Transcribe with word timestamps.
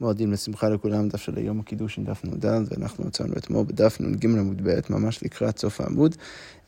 מועדים 0.00 0.32
לשמחה 0.32 0.68
לכולם, 0.68 1.08
דף 1.08 1.20
של 1.20 1.32
היום 1.36 1.60
הקידוש 1.60 1.98
עם 1.98 2.04
דף 2.04 2.24
נ"ד, 2.24 2.44
ואנחנו 2.44 3.04
מצאנו 3.04 3.32
אתמול 3.36 3.64
בדף 3.66 4.00
נ"ג 4.00 4.24
עמוד 4.24 4.60
ב', 4.64 4.80
ממש 4.90 5.22
לקראת 5.22 5.58
סוף 5.58 5.80
העמוד, 5.80 6.16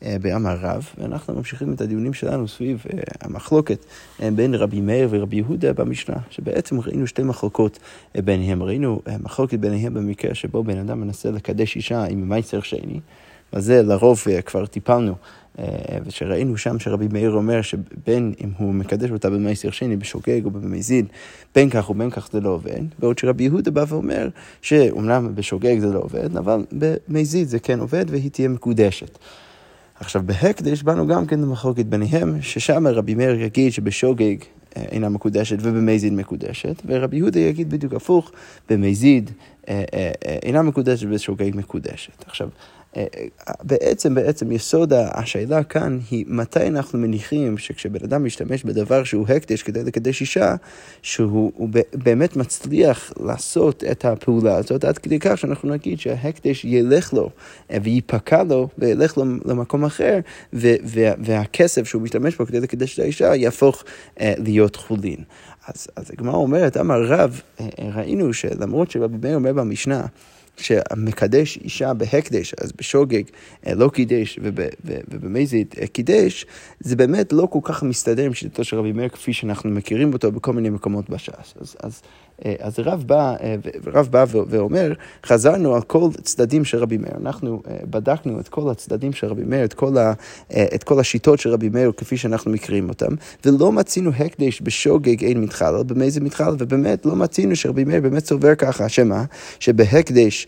אה, 0.03 0.15
בעם 0.21 0.45
הרב, 0.45 0.89
ואנחנו 0.97 1.33
ממשיכים 1.33 1.73
את 1.73 1.81
הדיונים 1.81 2.13
שלנו 2.13 2.47
סביב 2.47 2.83
אה, 2.93 2.99
המחלוקת 3.21 3.85
אה, 4.21 4.31
בין 4.31 4.55
רבי 4.55 4.81
מאיר 4.81 5.07
ורבי 5.11 5.35
יהודה 5.35 5.73
במשנה, 5.73 6.15
שבעצם 6.29 6.79
ראינו 6.79 7.07
שתי 7.07 7.23
מחלוקות 7.23 7.79
ביניהם, 8.15 8.63
ראינו 8.63 9.01
מחלוקת 9.23 9.59
ביניהם 9.59 9.93
במקרה 9.93 10.35
שבו 10.35 10.63
בן 10.63 10.77
אדם 10.77 11.01
מנסה 11.01 11.31
לקדש 11.31 11.75
אישה 11.75 12.03
עם 12.03 12.29
מייצר 12.29 12.61
שני, 12.61 12.99
וזה 13.53 13.81
לרוב 13.81 14.23
כבר 14.45 14.65
טיפלנו. 14.65 15.15
אה, 15.59 15.65
ושראינו 16.05 16.57
שם 16.57 16.79
שרבי 16.79 17.07
מאיר 17.11 17.31
אומר 17.31 17.61
שבין 17.61 18.33
אם 18.43 18.49
הוא 18.57 18.73
מקדש 18.73 19.11
אותה 19.11 19.29
במייסר 19.29 19.71
שני, 19.71 19.95
בשוגג 19.97 20.45
או 20.45 20.51
במזיד, 20.51 21.05
בין 21.55 21.69
כך 21.69 21.89
ובין 21.89 22.09
כך 22.09 22.29
זה 22.31 22.39
לא 22.39 22.49
עובד, 22.49 22.81
בעוד 22.99 23.17
שרבי 23.17 23.43
יהודה 23.43 23.71
בא 23.71 23.85
ואומר 23.87 24.29
שאומנם 24.61 25.35
בשוגג 25.35 25.79
זה 25.79 25.87
לא 25.87 25.99
עובד, 25.99 26.37
אבל 26.37 26.65
במזיד 26.71 27.47
זה 27.47 27.59
כן 27.59 27.79
עובד 27.79 28.05
והיא 28.09 28.31
תהיה 28.31 28.49
מקודשת. 28.49 29.17
עכשיו 29.99 30.21
בהקדש 30.25 30.83
באנו 30.83 31.07
גם 31.07 31.25
כן 31.25 31.39
למחלוקת 31.39 31.85
ביניהם, 31.85 32.41
ששם 32.41 32.87
רבי 32.87 33.15
מאיר 33.15 33.41
יגיד 33.41 33.73
שבשוגג 33.73 34.35
אה, 34.77 34.81
אינה 34.91 35.09
מקודשת 35.09 35.57
ובמזיד 35.61 36.13
מקודשת, 36.13 36.81
ורבי 36.85 37.17
יהודה 37.17 37.39
יגיד 37.39 37.69
בדיוק 37.69 37.93
הפוך, 37.93 38.31
במזיד 38.69 39.31
אה, 39.69 39.83
אינה 40.23 40.61
מקודשת 40.61 41.07
ובשוגג 41.07 41.51
מקודשת. 41.55 42.23
עכשיו, 42.25 42.47
אה, 42.47 42.53
אה, 42.53 42.78
בעצם, 43.63 44.15
בעצם 44.15 44.51
יסוד 44.51 44.93
השאלה 44.93 45.63
כאן 45.63 45.99
היא 46.11 46.25
מתי 46.27 46.67
אנחנו 46.67 46.99
מניחים 46.99 47.57
שכשבן 47.57 47.99
אדם 48.03 48.25
משתמש 48.25 48.63
בדבר 48.63 49.03
שהוא 49.03 49.27
הקדש 49.27 49.63
כדי 49.63 49.83
לקדש 49.83 50.21
אישה, 50.21 50.55
שהוא 51.01 51.69
באמת 51.93 52.35
מצליח 52.35 53.13
לעשות 53.19 53.83
את 53.91 54.05
הפעולה 54.05 54.55
הזאת 54.55 54.83
עד 54.83 54.97
כדי 54.97 55.19
כך 55.19 55.37
שאנחנו 55.37 55.69
נגיד 55.69 55.99
שההקדש 55.99 56.65
ילך 56.65 57.13
לו 57.13 57.29
אה, 57.71 57.77
וייפקע 57.83 58.43
לו 58.43 58.67
וילך 58.77 59.17
לו 59.17 59.23
למקום 59.45 59.85
אחר 59.85 60.19
והכסף 61.19 61.87
שהוא 61.87 62.01
משתמש 62.01 62.35
בו 62.35 62.45
כדי 62.45 62.59
לקדש 62.59 62.93
את 62.93 62.99
האישה 62.99 63.35
יהפוך 63.35 63.83
להיות 64.19 64.75
חולין. 64.75 65.23
אז, 65.67 65.87
אז 65.95 66.11
הגמרא 66.11 66.35
אומרת, 66.35 66.77
אמר 66.77 67.03
רב, 67.03 67.41
ראינו 67.95 68.33
שלמרות 68.33 68.91
שרבי 68.91 69.17
מאיר 69.21 69.35
אומר 69.35 69.53
במשנה, 69.53 70.05
שמקדש 70.61 71.57
אישה 71.57 71.93
בהקדש, 71.93 72.53
אז 72.53 72.71
בשוגג 72.71 73.23
אה, 73.67 73.73
לא 73.73 73.89
קידש 73.89 74.39
ובמזיד 75.09 75.75
אה, 75.81 75.87
קידש, 75.87 76.45
זה 76.79 76.95
באמת 76.95 77.33
לא 77.33 77.47
כל 77.51 77.59
כך 77.63 77.83
מסתדר 77.83 78.25
עם 78.25 78.33
שיטתו 78.33 78.63
של 78.63 78.77
רבי 78.77 78.91
מאיר 78.91 79.09
כפי 79.09 79.33
שאנחנו 79.33 79.69
מכירים 79.69 80.13
אותו 80.13 80.31
בכל 80.31 80.53
מיני 80.53 80.69
מקומות 80.69 81.09
בש"ס. 81.09 81.53
אז, 81.61 81.75
אז 81.83 82.01
אז 82.59 82.79
רב 82.79 83.03
בא, 83.07 83.35
אה, 83.41 83.55
רב 83.87 84.07
בא 84.11 84.25
ואומר, 84.31 84.93
חזרנו 85.25 85.75
על 85.75 85.81
כל 85.81 86.09
צדדים 86.23 86.65
של 86.65 86.77
רבי 86.77 86.97
מאיר, 86.97 87.13
אנחנו 87.21 87.61
אה, 87.67 87.77
בדקנו 87.89 88.39
את 88.39 88.47
כל 88.47 88.69
הצדדים 88.69 89.13
של 89.13 89.27
רבי 89.27 89.43
מאיר, 89.43 89.63
את 89.63 89.73
כל, 89.73 89.97
ה, 89.97 90.13
את 90.75 90.83
כל 90.83 90.99
השיטות 90.99 91.39
של 91.39 91.49
רבי 91.49 91.69
מאיר 91.69 91.91
כפי 91.97 92.17
שאנחנו 92.17 92.51
מכירים 92.51 92.89
אותם, 92.89 93.07
ולא 93.45 93.71
מצינו 93.71 94.11
הקדש 94.19 94.61
בשוגג 94.61 95.23
אין 95.23 95.41
מתחלל, 95.41 95.83
במה 95.83 96.09
זה 96.09 96.21
מתחלל, 96.21 96.55
ובאמת 96.59 97.05
לא 97.05 97.15
מצינו 97.15 97.55
שרבי 97.55 97.83
מאיר 97.83 98.01
באמת 98.01 98.25
סובר 98.25 98.55
ככה, 98.55 98.89
שמה? 98.89 99.23
שבהקדש, 99.59 100.47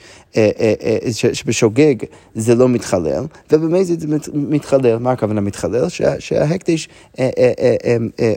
שבשוגג 1.33 1.95
זה 2.35 2.55
לא 2.55 2.69
מתחלל, 2.69 3.23
ובמה 3.51 3.83
זה 3.83 3.95
מתחלל, 4.33 4.97
מה 4.97 5.11
הכוונה 5.11 5.41
מתחלל? 5.41 5.89
שההקדש 6.19 6.89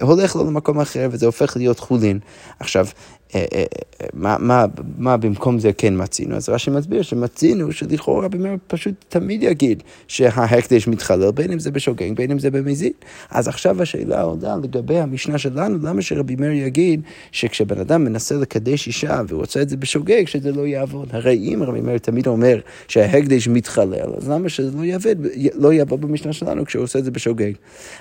הולך 0.00 0.36
לו 0.36 0.44
למקום 0.44 0.80
אחר 0.80 1.08
וזה 1.11 1.27
הופך 1.27 1.56
להיות 1.56 1.78
חולין. 1.78 2.18
עכשיו, 2.61 2.86
אה, 2.86 2.92
אה, 3.00 3.00
אה, 3.23 3.23
מה, 4.12 4.36
מה, 4.38 4.64
מה 4.98 5.16
במקום 5.16 5.58
זה 5.58 5.72
כן 5.72 6.02
מצינו? 6.02 6.36
אז 6.36 6.48
רש"י 6.48 6.70
מסביר 6.70 7.02
שמצינו 7.02 7.72
שלכאורה 7.72 8.28
מאיר 8.38 8.56
פשוט 8.66 8.94
תמיד 9.08 9.42
יגיד 9.42 9.82
שההקדש 10.08 10.88
מתחלל, 10.88 11.30
בין 11.30 11.52
אם 11.52 11.58
זה 11.58 11.70
בשוגג, 11.70 12.12
בין 12.17 12.30
אם 12.30 12.39
זה 12.39 12.50
במזיד. 12.50 12.92
אז 13.30 13.48
עכשיו 13.48 13.83
השאלה 13.83 14.23
עולה 14.23 14.56
לגבי 14.62 14.98
המשנה 14.98 15.39
שלנו, 15.39 15.78
למה 15.83 16.02
שרבי 16.02 16.36
מאיר 16.36 16.52
יגיד 16.52 17.00
שכשבן 17.33 17.80
אדם 17.80 18.05
מנסה 18.05 18.34
לקדש 18.34 18.86
אישה 18.86 19.20
והוא 19.28 19.42
עושה 19.42 19.62
את 19.62 19.68
זה 19.68 19.77
בשוגג, 19.77 20.27
שזה 20.27 20.52
לא 20.52 20.67
יעבוד? 20.67 21.08
הרי 21.12 21.55
אם 21.55 21.62
רבי 21.62 21.80
מאיר 21.80 21.98
תמיד 21.98 22.27
אומר 22.27 22.61
שההקדש 22.89 23.48
מתחלל, 23.48 24.14
אז 24.17 24.28
למה 24.28 24.48
שזה 24.48 24.70
לא 24.77 24.84
יעבוד, 24.84 25.27
לא 25.55 25.73
יעבוד 25.73 26.00
במשנה 26.00 26.33
שלנו 26.33 26.64
כשהוא 26.64 26.84
עושה 26.84 26.98
את 26.98 27.05
זה 27.05 27.11
בשוגג? 27.11 27.52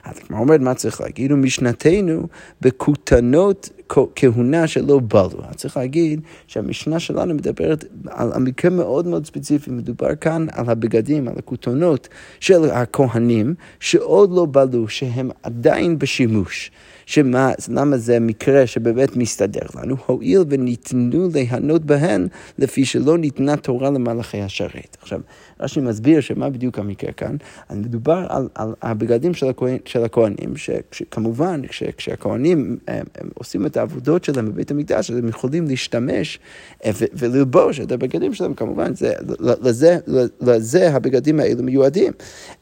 אז 0.03 0.19
כמו 0.19 0.37
אומרת, 0.37 0.59
מה 0.59 0.73
צריך 0.73 1.01
להגיד? 1.01 1.31
ומשנתנו 1.31 2.27
בכותנות 2.61 3.69
כהונה 4.15 4.67
שלא 4.67 4.99
בא 4.99 5.21
לו. 5.21 5.43
צריך 5.55 5.77
להגיד 5.77 6.21
שהמשנה 6.47 6.99
שלנו 6.99 7.33
מדברת 7.33 7.85
על 8.07 8.31
המקרה 8.33 8.71
מאוד 8.71 9.07
מאוד 9.07 9.25
ספציפי, 9.25 9.71
מדובר 9.71 10.15
כאן 10.15 10.45
על 10.51 10.69
הבגדים, 10.69 11.27
על 11.27 11.33
הכותונות 11.37 12.07
של 12.39 12.71
הכהנים, 12.71 13.55
שעוד 13.79 14.31
לא 14.31 14.47
בלו, 14.51 14.87
שהם 14.87 15.29
עדיין 15.43 15.99
בשימוש. 15.99 16.71
שמה, 17.05 17.51
למה 17.69 17.97
זה 17.97 18.19
מקרה 18.19 18.67
שבאמת 18.67 19.15
מסתדר 19.15 19.65
לנו? 19.75 19.95
הואיל 20.05 20.43
וניתנו 20.49 21.29
ליהנות 21.33 21.85
בהן 21.85 22.27
לפי 22.59 22.85
שלא 22.85 23.17
ניתנה 23.17 23.57
תורה 23.57 23.89
למלאכי 23.89 24.41
השרת. 24.41 24.97
עכשיו, 25.01 25.19
רש"י 25.63 25.81
מסביר 25.81 26.21
שמה 26.21 26.49
בדיוק 26.49 26.79
המקרה 26.79 27.11
כאן. 27.11 27.35
מדובר 27.71 28.25
על, 28.29 28.47
על 28.55 28.73
הבגדים 28.81 29.33
של, 29.33 29.47
הכהן, 29.49 29.77
של 29.85 30.03
הכהנים, 30.03 30.53
שכמובן 30.91 31.61
כשהכהנים 31.97 32.77
הם, 32.87 33.05
הם 33.15 33.29
עושים 33.33 33.65
את 33.65 33.77
העבודות 33.77 34.23
שלהם 34.23 34.45
בבית 34.45 34.71
המקדש, 34.71 35.11
אז 35.11 35.17
הם 35.17 35.27
יכולים 35.27 35.67
להשתמש 35.67 36.39
אה, 36.85 36.91
וללבוש 37.13 37.79
את 37.79 37.91
הבגדים 37.91 38.33
שלהם, 38.33 38.53
כמובן, 38.53 38.95
זה, 38.95 39.13
לזה, 39.39 39.97
לזה 40.41 40.93
הבגדים 40.95 41.39
האלו 41.39 41.63
מיועדים. 41.63 42.13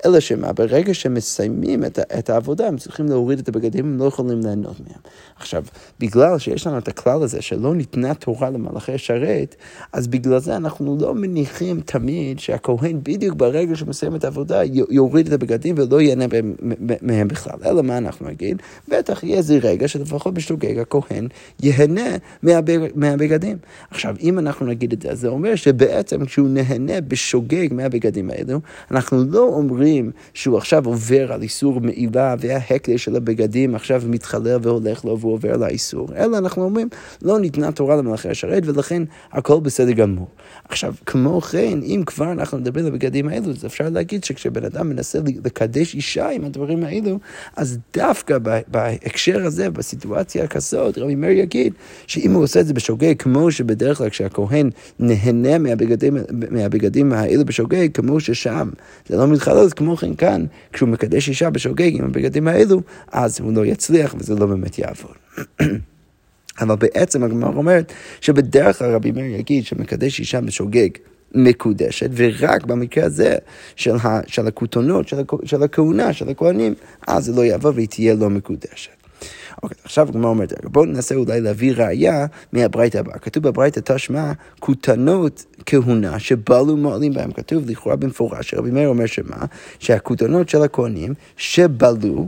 אלא 0.05 0.19
שמה, 0.19 0.53
ברגע 0.53 0.93
שהם 0.93 1.13
מסיימים 1.13 1.85
את, 1.85 1.99
את 2.19 2.29
העבודה, 2.29 2.67
הם 2.67 2.77
צריכים 2.77 3.05
להוריד 3.05 3.39
את 3.39 3.49
הבגדים, 3.49 3.85
הם 3.85 3.97
לא 3.97 4.05
יכולים 4.05 4.39
ליהנות 4.39 4.79
מהם. 4.79 4.99
עכשיו, 5.35 5.63
בגלל 5.99 6.39
שיש 6.39 6.67
לנו 6.67 6.77
את 6.77 6.87
הכלל 6.87 7.23
הזה 7.23 7.41
שלא 7.41 7.75
ניתנה 7.75 8.13
תורה 8.13 8.49
למלאכי 8.49 8.91
השרת, 8.91 9.55
אז 9.93 10.07
בגלל 10.07 10.39
זה 10.39 10.55
אנחנו 10.55 10.97
לא 11.01 11.15
מניחים 11.15 11.81
תמיד 11.81 12.39
שהכהן 12.39 12.90
הכהן 12.91 12.99
בדיוק 13.03 13.35
ברגע 13.35 13.75
שהוא 13.75 13.89
מסיים 13.89 14.15
את 14.15 14.23
העבודה 14.23 14.61
יוריד 14.89 15.27
את 15.27 15.33
הבגדים 15.33 15.75
ולא 15.77 16.01
ייהנה 16.01 16.25
מהם 17.01 17.27
בכלל. 17.27 17.55
אלא 17.65 17.81
מה 17.81 17.97
אנחנו 17.97 18.29
נגיד? 18.29 18.61
בטח 18.87 19.23
יהיה 19.23 19.37
איזה 19.37 19.57
רגע 19.61 19.87
שלפחות 19.87 20.33
בשוגג 20.33 20.79
הכהן 20.79 21.27
ייהנה 21.63 22.17
מהבגדים. 22.95 23.57
עכשיו, 23.91 24.15
אם 24.21 24.39
אנחנו 24.39 24.65
נגיד 24.65 24.93
את 24.93 25.01
זה, 25.01 25.15
זה 25.15 25.27
אומר 25.27 25.55
שבעצם 25.55 26.25
כשהוא 26.25 26.49
נהנה 26.49 27.01
בשוגג 27.01 27.73
מהבגדים 27.73 28.29
האלו, 28.29 28.59
אנחנו 28.91 29.23
לא 29.23 29.43
אומרים 29.43 30.11
שהוא 30.33 30.57
עכשיו 30.57 30.85
עובר 30.85 31.33
על 31.33 31.41
איסור 31.41 31.81
מעילה 31.81 32.35
וההקדש 32.39 33.03
של 33.03 33.15
הבגדים 33.15 33.75
עכשיו 33.75 34.01
מתחלל 34.07 34.59
והולך 34.61 35.05
לו 35.05 35.19
והוא 35.19 35.33
עובר 35.33 35.57
לאיסור, 35.57 36.07
אלא 36.15 36.37
אנחנו 36.37 36.63
אומרים, 36.63 36.89
לא 37.21 37.39
ניתנה 37.39 37.71
תורה 37.71 37.95
למלאכי 37.95 38.29
השרת 38.29 38.63
ולכן 38.65 39.03
הכל 39.31 39.59
בסדר 39.59 39.91
גמור. 39.91 40.27
עכשיו, 40.69 40.93
כמו 41.05 41.41
כן, 41.41 41.79
אם 41.83 42.03
כבר 42.05 42.31
אנחנו 42.31 42.59
על 42.79 42.87
הבגדים 42.87 43.27
האלו, 43.27 43.49
אז 43.49 43.65
אפשר 43.65 43.89
להגיד 43.89 44.23
שכשבן 44.23 44.65
אדם 44.65 44.89
מנסה 44.89 45.19
לקדש 45.45 45.95
אישה 45.95 46.29
עם 46.29 46.45
הדברים 46.45 46.83
האלו, 46.83 47.19
אז 47.55 47.77
דווקא 47.93 48.37
בהקשר 48.67 49.45
הזה, 49.45 49.69
בסיטואציה 49.69 50.47
כזאת, 50.47 50.97
רבי 50.97 51.15
מאיר 51.15 51.37
יגיד 51.37 51.73
שאם 52.07 52.31
הוא 52.31 52.43
עושה 52.43 52.59
את 52.59 52.67
זה 52.67 52.73
בשוגג, 52.73 53.13
כמו 53.19 53.51
שבדרך 53.51 53.97
כלל 53.97 54.09
כשהכהן 54.09 54.69
נהנה 54.99 55.57
מהבגדים, 55.57 56.17
מהבגדים 56.51 57.13
האלו 57.13 57.45
בשוגג, 57.45 57.87
כמו 57.93 58.19
ששם 58.19 58.69
זה 59.07 59.17
לא 59.17 59.27
מתחלל, 59.27 59.69
כמו 59.75 59.97
כן 59.97 60.15
כאן, 60.15 60.45
כשהוא 60.73 60.89
מקדש 60.89 61.29
אישה 61.29 61.49
בשוגג 61.49 61.95
עם 61.95 62.05
הבגדים 62.05 62.47
האלו, 62.47 62.81
אז 63.11 63.39
הוא 63.39 63.53
לא 63.53 63.65
יצליח 63.65 64.15
וזה 64.19 64.35
לא 64.35 64.45
באמת 64.45 64.79
יעבור. 64.79 65.11
אבל 66.61 66.75
בעצם 66.75 67.23
הגמרא 67.23 67.55
אומרת 67.55 67.93
שבדרך 68.21 68.79
כלל 68.79 68.95
רבי 68.95 69.11
מאיר 69.11 69.35
יגיד 69.35 69.65
שמקדש 69.65 70.19
אישה 70.19 70.41
בשוגג 70.41 70.89
מקודשת, 71.35 72.09
ורק 72.15 72.65
במקרה 72.65 73.05
הזה 73.05 73.35
של, 73.75 73.95
ה, 73.95 74.19
של 74.27 74.47
הכותונות, 74.47 75.07
של, 75.07 75.21
של 75.45 75.63
הכהונה, 75.63 76.13
של 76.13 76.29
הכהנים, 76.29 76.73
אז 77.07 77.25
זה 77.25 77.31
לא 77.31 77.41
יעבור 77.41 77.71
והיא 77.75 77.87
תהיה 77.87 78.15
לא 78.15 78.29
מקודשת. 78.29 79.01
אוקיי, 79.63 79.77
עכשיו 79.83 80.09
הגמרא 80.09 80.29
אומרת, 80.29 80.53
בואו 80.65 80.85
ננסה 80.85 81.15
אולי 81.15 81.41
להביא 81.41 81.73
ראייה 81.77 82.25
מהברייתא 82.53 82.97
הבאה. 82.97 83.17
כתוב 83.19 83.43
בברייתא 83.43 83.79
תשמע 83.83 84.31
כותנות 84.59 85.45
כהונה 85.65 86.19
שבלו 86.19 86.77
מועלים 86.77 87.13
בהם. 87.13 87.31
כתוב 87.31 87.69
לכאורה 87.69 87.95
במפורש, 87.95 88.49
שרבי 88.49 88.71
מאיר 88.71 88.87
אומר 88.87 89.05
שמה? 89.05 89.45
שהכותנות 89.79 90.49
של 90.49 90.61
הכהנים 90.61 91.13
שבלו 91.37 92.27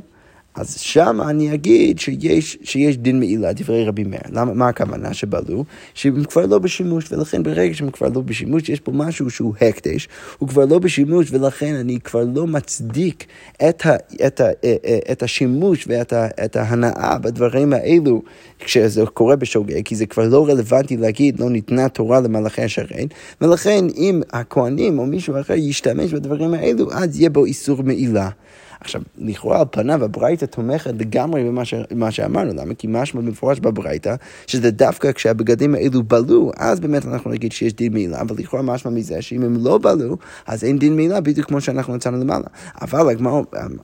אז 0.56 0.80
שם 0.80 1.22
אני 1.30 1.54
אגיד 1.54 2.00
שיש, 2.00 2.58
שיש 2.64 2.98
דין 2.98 3.20
מעילה, 3.20 3.54
דברי 3.54 3.86
רבי 3.86 4.04
מאיר. 4.04 4.22
למה, 4.32 4.54
מה 4.54 4.68
הכוונה 4.68 5.14
שבלו? 5.14 5.66
שהם 5.94 6.24
כבר 6.24 6.46
לא 6.46 6.60
בשימוש, 6.60 7.12
ולכן 7.12 7.44
ברגע 7.44 7.74
שהם 7.74 7.92
כבר 7.92 8.10
לא 8.16 8.22
בשימוש, 8.22 8.70
יש 8.70 8.80
פה 8.80 8.92
משהו 8.92 9.30
שהוא 9.30 9.54
הקדש, 9.62 10.08
הוא 10.38 10.50
כבר 10.50 10.66
לא 10.66 10.80
בשימוש, 10.80 11.32
ולכן 11.32 11.76
אני 11.76 12.00
כבר 12.00 12.24
לא 12.34 12.48
מצדיק 12.48 13.26
את, 13.70 13.86
ה, 13.86 13.96
את, 14.28 14.42
ה, 14.42 14.46
אה, 14.64 14.76
אה, 14.86 15.00
את 15.12 15.24
השימוש 15.24 15.86
ואת 15.88 16.14
ה, 16.14 16.28
את 16.46 16.56
ההנאה 16.56 17.18
בדברים 17.22 17.74
האלו 17.74 18.22
כשזה 18.60 19.06
קורה 19.06 19.36
בשוגג, 19.36 19.82
כי 19.86 19.96
זה 19.96 20.06
כבר 20.06 20.28
לא 20.28 20.48
רלוונטי 20.48 20.98
להגיד 20.98 21.40
לא 21.40 21.50
ניתנה 21.50 21.90
תורה 21.90 22.20
למלאכי 22.20 22.62
השרת, 22.62 23.08
ולכן 23.42 23.86
אם 23.98 24.22
הכהנים 24.34 25.00
או 25.00 25.06
מישהו 25.06 25.40
אחר 25.40 25.54
ישתמש 25.54 26.14
בדברים 26.14 26.54
האלו, 26.54 26.92
אז 26.92 27.20
יהיה 27.20 27.30
בו 27.30 27.46
איסור 27.46 27.84
מעילה. 27.84 28.30
עכשיו, 28.84 29.02
לכאורה 29.18 29.60
על 29.60 29.66
פניו 29.72 30.04
הברייתא 30.04 30.46
תומכת 30.46 30.94
לגמרי 31.00 31.44
במה 31.92 32.12
שאמרנו, 32.12 32.54
למה? 32.54 32.74
כי 32.74 32.88
משמע 32.90 33.22
במפורש 33.22 33.60
בברייתא, 33.60 34.16
שזה 34.48 34.72
דווקא 34.72 35.12
כשהבגדים 35.12 35.76
האלו 35.76 36.04
בלו, 36.04 36.52
אז 36.58 36.80
באמת 36.80 37.06
אנחנו 37.06 37.32
נגיד 37.32 37.52
שיש 37.52 37.74
דין 37.74 37.94
מעילה, 37.94 38.22
אבל 38.22 38.36
לכאורה 38.40 38.64
משמע 38.64 38.92
מזה 38.92 39.22
שאם 39.22 39.44
הם 39.44 39.56
לא 39.60 39.80
בלו, 39.82 40.18
אז 40.48 40.64
אין 40.64 40.80
דין 40.80 40.96
מעילה 40.96 41.22
בדיוק 41.22 41.48
כמו 41.48 41.62
שאנחנו 41.62 41.96
נצאנו 41.96 42.18
למעלה. 42.18 42.46
אבל 42.82 43.10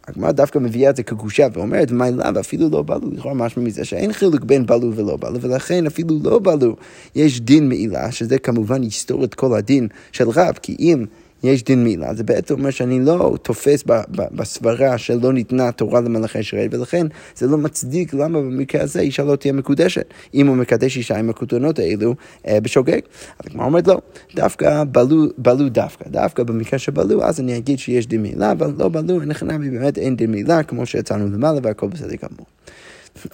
הגמרא 0.08 0.32
דווקא 0.32 0.60
מביאה 0.60 0.90
את 0.90 0.96
זה 0.96 1.04
כגושה 1.04 1.48
ואומרת, 1.54 1.92
מעילה 1.92 2.30
ואפילו 2.36 2.70
לא 2.70 2.84
בלו, 2.88 3.12
לכאורה 3.12 3.34
משמע 3.34 3.64
מזה 3.64 3.86
שאין 3.86 4.14
חילוק 4.14 4.44
בין 4.44 4.66
בלו 4.66 4.96
ולא 4.96 5.18
בלו, 5.18 5.42
ולכן 5.42 5.86
אפילו 5.86 6.16
לא 6.24 6.40
בלו 6.44 6.76
יש 7.16 7.42
דין 7.42 7.70
מעילה, 7.70 8.12
שזה 8.12 8.40
כמובן 8.40 8.84
יסתור 8.84 9.24
את 9.24 9.36
כל 9.36 9.54
הדין 9.54 9.88
של 10.12 10.30
רב, 10.30 10.54
כי 10.62 10.76
אם... 10.80 11.06
יש 11.44 11.64
דין 11.64 11.84
מילה, 11.84 12.14
זה 12.14 12.24
בעצם 12.24 12.54
אומר 12.54 12.70
שאני 12.70 13.00
לא 13.00 13.36
תופס 13.42 13.84
בסברה 14.10 14.98
שלא 14.98 15.34
ניתנה 15.34 15.72
תורה 15.72 16.02
למלאכי 16.02 16.40
ישראל, 16.40 16.68
ולכן 16.72 17.08
זה 17.36 17.48
לא 17.48 17.58
מצדיק 17.58 18.14
למה 18.14 18.42
במקרה 18.42 18.82
הזה 18.82 19.00
אישה 19.00 19.24
לא 19.24 19.36
תהיה 19.36 19.54
מקודשת, 19.54 20.06
אם 20.34 20.48
הוא 20.48 20.56
מקדש 20.56 20.98
אישה 20.98 21.18
עם 21.18 21.30
הכותונות 21.30 21.80
האלו 21.80 22.16
אה, 22.48 22.60
בשוגג. 22.62 23.00
אז 23.40 23.46
הגמרא 23.46 23.66
אומרת 23.66 23.88
לא, 23.88 24.02
דווקא 24.36 24.84
בלו, 24.92 25.26
בלו 25.38 25.70
דווקא, 25.70 26.10
דווקא 26.10 26.44
במקרה 26.44 26.80
שבלו, 26.80 27.24
אז 27.24 27.40
אני 27.40 27.58
אגיד 27.58 27.80
שיש 27.80 28.08
דין 28.08 28.22
מילה, 28.22 28.52
אבל 28.52 28.74
לא 28.78 28.90
בלו, 28.90 29.20
חינמי, 29.34 29.70
באמת 29.70 29.98
אין 29.98 30.16
דין 30.16 30.32
מילה, 30.32 30.64
כמו 30.64 30.86
שיצאנו 30.86 31.28
למעלה 31.28 31.60
והכל 31.64 31.88
בסדר 31.88 32.16
גמור. 32.16 32.46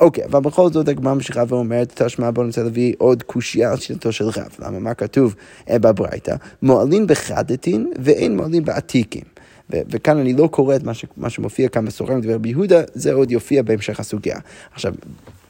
אוקיי, 0.01 0.25
אבל 0.25 0.39
בכל 0.39 0.71
זאת 0.71 0.87
הגמרא 0.87 1.13
ממשיכה 1.13 1.43
ואומרת, 1.47 2.01
תשמע 2.01 2.31
בוא 2.31 2.43
נצא 2.43 2.63
להביא 2.63 2.93
עוד 2.97 3.23
קושייה 3.23 3.71
על 3.71 3.77
שיטתו 3.77 4.11
של 4.11 4.25
רב. 4.25 4.55
למה? 4.59 4.79
מה 4.79 4.93
כתוב 4.93 5.35
אה, 5.69 5.79
בברייתא? 5.79 6.35
מועלין 6.61 7.07
בחדתין 7.07 7.91
ואין 8.03 8.37
מועלין 8.37 8.65
בעתיקים. 8.65 9.23
וכאן 9.69 10.17
אני 10.17 10.33
לא 10.33 10.47
קורא 10.47 10.75
את 10.75 10.83
מה, 10.83 10.93
ש- 10.93 11.05
מה 11.17 11.29
שמופיע 11.29 11.67
כאן 11.69 11.85
בסורם 11.85 12.21
דבר 12.21 12.37
ביהודה, 12.37 12.81
זה 12.93 13.13
עוד 13.13 13.31
יופיע 13.31 13.61
בהמשך 13.63 13.99
הסוגיה. 13.99 14.37
עכשיו, 14.73 14.93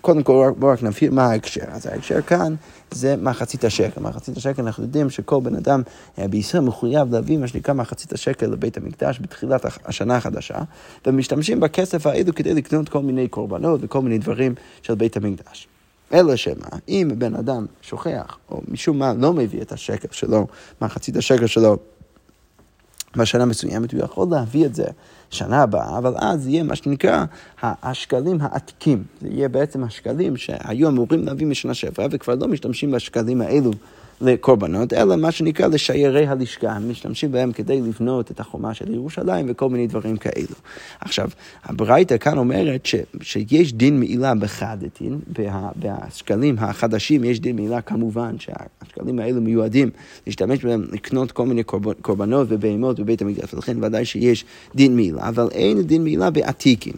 קודם 0.05 0.23
כל 0.23 0.51
בואו 0.57 0.71
רק 0.71 0.83
נבהיר 0.83 1.11
מה 1.11 1.25
ההקשר. 1.25 1.65
אז 1.67 1.85
ההקשר 1.85 2.21
כאן 2.21 2.55
זה 2.91 3.15
מחצית 3.15 3.63
השקל. 3.63 4.01
מחצית 4.01 4.37
השקל 4.37 4.61
אנחנו 4.61 4.83
יודעים 4.83 5.09
שכל 5.09 5.39
בן 5.43 5.55
אדם 5.55 5.81
אה, 6.19 6.27
בישראל 6.27 6.63
מחויב 6.63 7.13
להביא 7.13 7.37
מה 7.37 7.47
שנקרא 7.47 7.73
מחצית 7.73 8.13
השקל 8.13 8.45
לבית 8.45 8.77
המקדש 8.77 9.19
בתחילת 9.21 9.65
השנה 9.85 10.15
החדשה, 10.15 10.57
ומשתמשים 11.05 11.59
בכסף 11.59 12.07
האלו 12.07 12.35
כדי 12.35 12.53
לקנות 12.53 12.89
כל 12.89 13.01
מיני 13.01 13.27
קורבנות 13.27 13.79
וכל 13.83 14.01
מיני 14.01 14.17
דברים 14.17 14.55
של 14.81 14.95
בית 14.95 15.17
המקדש. 15.17 15.67
אלא 16.13 16.35
שמה, 16.35 16.67
אם 16.89 17.11
בן 17.17 17.35
אדם 17.35 17.65
שוכח, 17.81 18.37
או 18.51 18.61
משום 18.67 18.99
מה 18.99 19.13
לא 19.13 19.33
מביא 19.33 19.61
את 19.61 19.71
השקל 19.71 20.07
שלו, 20.11 20.47
מחצית 20.81 21.17
השקל 21.17 21.47
שלו, 21.47 21.77
בשנה 23.17 23.45
מסוימת, 23.45 23.93
הוא 23.93 24.03
יכול 24.03 24.27
להביא 24.31 24.65
את 24.65 24.75
זה 24.75 24.85
שנה 25.29 25.61
הבאה, 25.61 25.97
אבל 25.97 26.13
אז 26.17 26.47
יהיה 26.47 26.63
מה 26.63 26.75
שנקרא 26.75 27.25
השקלים 27.63 28.37
העתיקים. 28.41 29.03
זה 29.21 29.27
יהיה 29.27 29.49
בעצם 29.49 29.83
השקלים 29.83 30.37
שהיו 30.37 30.89
אמורים 30.89 31.25
להביא 31.25 31.47
משנה 31.47 31.73
שעברה, 31.73 32.05
וכבר 32.11 32.35
לא 32.35 32.47
משתמשים 32.47 32.91
בשקלים 32.91 33.41
האלו 33.41 33.71
לקורבנות, 34.21 34.93
אלא 34.93 35.15
מה 35.15 35.31
שנקרא 35.31 35.67
לשיירי 35.67 36.27
הלשכה, 36.27 36.79
משתמשים 36.79 37.31
בהם 37.31 37.51
כדי 37.51 37.81
לבנות 37.81 38.31
את 38.31 38.39
החומה 38.39 38.73
של 38.73 38.93
ירושלים 38.93 39.45
וכל 39.49 39.69
מיני 39.69 39.87
דברים 39.87 40.17
כאלו. 40.17 40.55
עכשיו, 40.99 41.29
הברייתא 41.63 42.17
כאן 42.17 42.37
אומרת 42.37 42.85
ש, 42.85 42.95
שיש 43.21 43.73
דין 43.73 43.99
מעילה 43.99 44.35
בחדתין, 44.35 45.19
והשקלים 45.81 46.55
החדשים 46.59 47.23
יש 47.23 47.39
דין 47.39 47.55
מעילה 47.55 47.81
כמובן 47.81 48.35
שהשקלים 48.39 49.19
האלו 49.19 49.41
מיועדים 49.41 49.89
להשתמש 50.27 50.65
בהם 50.65 50.85
לקנות 50.91 51.31
כל 51.31 51.45
מיני 51.45 51.63
קורבנות 52.01 52.47
ובהמות 52.49 52.99
בבית 52.99 53.21
המקדש, 53.21 53.53
ולכן 53.53 53.83
ודאי 53.83 54.05
שיש 54.05 54.45
דין 54.75 54.95
מעילה, 54.95 55.29
אבל 55.29 55.47
אין 55.51 55.81
דין 55.81 56.03
מעילה 56.03 56.29
בעתיקים. 56.29 56.93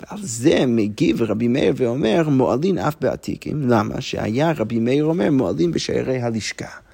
ועל 0.00 0.18
זה 0.22 0.66
מגיב 0.66 1.22
רבי 1.22 1.48
מאיר 1.48 1.74
ואומר, 1.76 2.28
מועלין 2.28 2.78
אף 2.78 2.94
בעתיקים. 3.00 3.70
למה? 3.70 4.00
שהיה 4.00 4.52
רבי 4.56 4.78
מאיר 4.78 5.04
אומר, 5.04 5.30
מועלין 5.30 5.72
בשערי 5.72 6.20
הלשכה. 6.20 6.87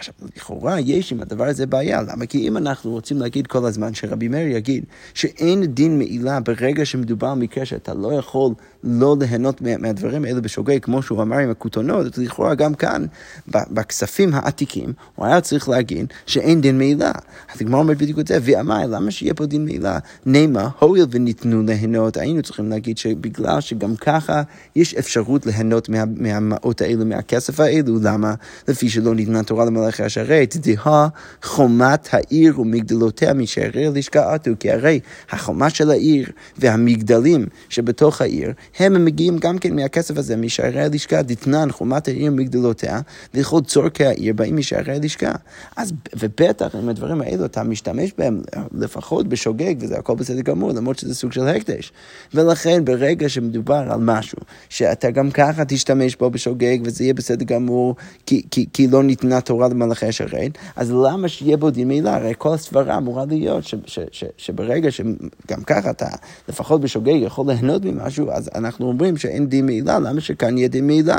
עכשיו, 0.00 0.14
לכאורה 0.36 0.80
יש 0.80 1.12
עם 1.12 1.20
הדבר 1.20 1.44
הזה 1.44 1.66
בעיה, 1.66 2.02
למה? 2.02 2.26
כי 2.26 2.48
אם 2.48 2.56
אנחנו 2.56 2.90
רוצים 2.90 3.18
להגיד 3.18 3.46
כל 3.46 3.66
הזמן 3.66 3.94
שרבי 3.94 4.28
מאיר 4.28 4.56
יגיד 4.56 4.84
שאין 5.14 5.64
דין 5.64 5.98
מעילה 5.98 6.40
ברגע 6.40 6.84
שמדובר 6.84 7.26
על 7.26 7.38
מקרה 7.38 7.64
שאתה 7.64 7.94
לא 7.94 8.12
יכול 8.12 8.52
לא 8.84 9.16
ליהנות 9.20 9.62
מהדברים 9.62 10.24
האלה 10.24 10.40
בשוגג, 10.40 10.78
כמו 10.82 11.02
שהוא 11.02 11.22
אמר 11.22 11.38
עם 11.38 11.50
הכותונות, 11.50 12.06
אז 12.06 12.18
לכאורה 12.18 12.54
גם 12.54 12.74
כאן, 12.74 13.04
בכספים 13.48 14.34
העתיקים, 14.34 14.92
הוא 15.14 15.26
היה 15.26 15.40
צריך 15.40 15.68
להגיד 15.68 16.06
שאין 16.26 16.60
דין 16.60 16.78
מעילה. 16.78 17.12
אז 17.54 17.60
הגמרא 17.60 17.80
אומרת 17.80 17.98
בדיוק 17.98 18.18
את 18.18 18.26
זה, 18.26 18.38
ואמר, 18.42 18.86
למה 18.86 19.10
שיהיה 19.10 19.34
פה 19.34 19.46
דין 19.46 19.64
מעילה? 19.64 19.98
נעמה, 20.26 20.68
הואיל 20.78 21.06
וניתנו 21.10 21.62
ליהנות, 21.62 22.16
היינו 22.16 22.42
צריכים 22.42 22.70
להגיד 22.70 22.98
שבגלל 22.98 23.60
שגם 23.60 23.96
ככה 23.96 24.42
יש 24.76 24.94
אפשרות 24.94 25.46
ליהנות 25.46 25.88
מה, 25.88 26.04
מהמעות 26.16 26.80
האלו, 26.80 27.06
מהכסף 27.06 27.60
האלו, 27.60 27.98
למה? 28.02 28.34
לפי 28.68 28.88
שלא 28.88 29.14
ניתנה 29.14 29.42
תורה 29.42 29.64
למלאכי 29.90 30.02
השרת, 30.02 30.56
דהה 30.56 31.08
חומת 31.42 32.08
העיר 32.12 32.60
ומגדלותיה 32.60 33.34
משערי 33.34 33.86
הלשכה 33.86 34.34
עטו, 34.34 34.50
כי 34.60 34.70
הרי 34.70 35.00
החומה 35.30 35.70
של 35.70 35.90
העיר 35.90 36.26
והמגדלים 36.58 37.46
שבתוך 37.68 38.20
העיר, 38.20 38.52
הם 38.78 39.04
מגיעים 39.04 39.38
גם 39.38 39.58
כן 39.58 39.76
מהכסף 39.76 40.18
הזה, 40.18 40.36
משערי 40.36 40.80
הלשכה, 40.80 41.22
דתנן 41.22 41.70
חומת 41.70 42.08
העיר 42.08 42.32
ומגדלותיה, 42.32 43.00
וכל 43.34 43.60
צורכי 43.60 44.04
העיר 44.04 44.34
באים 44.34 44.56
משערי 44.56 44.96
הלשכה. 44.96 45.32
אז, 45.76 45.92
ובטח 46.18 46.74
עם 46.74 46.88
הדברים 46.88 47.20
האלו 47.20 47.44
אתה 47.44 47.62
משתמש 47.62 48.12
בהם 48.18 48.42
לפחות 48.72 49.28
בשוגג, 49.28 49.74
וזה 49.78 49.98
הכל 49.98 50.14
בסדר 50.14 50.40
גמור, 50.40 50.72
למרות 50.72 50.98
שזה 50.98 51.14
סוג 51.14 51.32
של 51.32 51.48
הקדש. 51.48 51.92
ולכן 52.34 52.84
ברגע 52.84 53.28
שמדובר 53.28 53.84
על 53.90 54.00
משהו, 54.00 54.38
שאתה 54.68 55.10
גם 55.10 55.30
ככה 55.30 55.64
תשתמש 55.64 56.16
בו 56.16 56.30
בשוגג, 56.30 56.78
וזה 56.84 57.04
יהיה 57.04 57.14
בסדר 57.14 57.44
גמור, 57.44 57.96
כי, 58.26 58.42
כי, 58.50 58.66
כי 58.72 58.86
לא 58.86 59.02
ניתנה 59.02 59.40
תורה 59.40 59.68
למלאכי 59.82 60.06
השרת, 60.06 60.58
אז 60.76 60.92
למה 60.92 61.28
שיהיה 61.28 61.56
בו 61.56 61.70
דין 61.70 61.88
מילה? 61.88 62.16
הרי 62.16 62.32
כל 62.38 62.54
הסברה 62.54 62.96
אמורה 62.96 63.24
להיות 63.24 63.64
ש, 63.64 63.74
ש, 63.86 63.98
ש, 64.12 64.24
שברגע 64.36 64.90
שגם 64.90 65.62
ככה 65.66 65.90
אתה 65.90 66.08
לפחות 66.48 66.80
בשוגג 66.80 67.16
יכול 67.16 67.46
ליהנות 67.46 67.84
ממשהו, 67.84 68.30
אז 68.30 68.50
אנחנו 68.54 68.86
אומרים 68.86 69.16
שאין 69.16 69.48
דין 69.48 69.66
מעילה, 69.66 69.98
למה 69.98 70.20
שכאן 70.20 70.58
יהיה 70.58 70.68
דין 70.68 70.86
מעילה? 70.86 71.16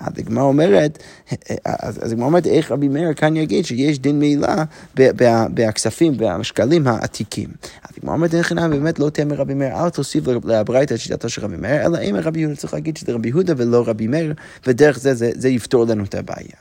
אז 0.00 0.12
הגמרא 0.18 0.44
אומרת, 0.44 0.98
אז 1.64 2.12
הגמרא 2.12 2.26
אומרת, 2.26 2.46
איך 2.46 2.72
רבי 2.72 2.88
מאיר 2.88 3.12
כאן 3.12 3.36
יגיד 3.36 3.64
שיש 3.64 3.98
דין 3.98 4.18
מעילה 4.18 4.64
בכספים 5.54 6.12
והשקלים 6.18 6.86
העתיקים. 6.86 7.48
אז 7.82 7.94
הגמרא 7.98 8.14
אומרת, 8.14 8.34
אין 8.34 8.42
חינם 8.42 8.70
באמת 8.70 8.98
לא 8.98 9.10
תהיה 9.10 9.24
מרבי 9.24 9.54
מאיר, 9.54 9.84
אל 9.84 9.90
תוסיף 9.90 10.24
לברייתא 10.44 10.94
את 10.94 10.98
שיטתו 10.98 11.28
של 11.28 11.42
רבי 11.42 11.56
מאיר, 11.56 11.86
אלא 11.86 11.98
אם 11.98 12.16
רבי 12.22 12.40
יהודה 12.40 12.56
צריך 12.56 12.74
להגיד 12.74 12.96
שזה 12.96 13.12
רבי 13.12 13.28
יהודה 13.28 13.54
ולא 13.56 13.82
רבי 13.86 14.06
מאיר, 14.06 14.34
ודרך 14.66 14.98
זה, 14.98 15.14
זה, 15.14 15.30
זה 15.34 15.48
יפתור 15.48 15.84
לנו 15.84 16.04
את 16.04 16.14
הבעיה. 16.14 16.56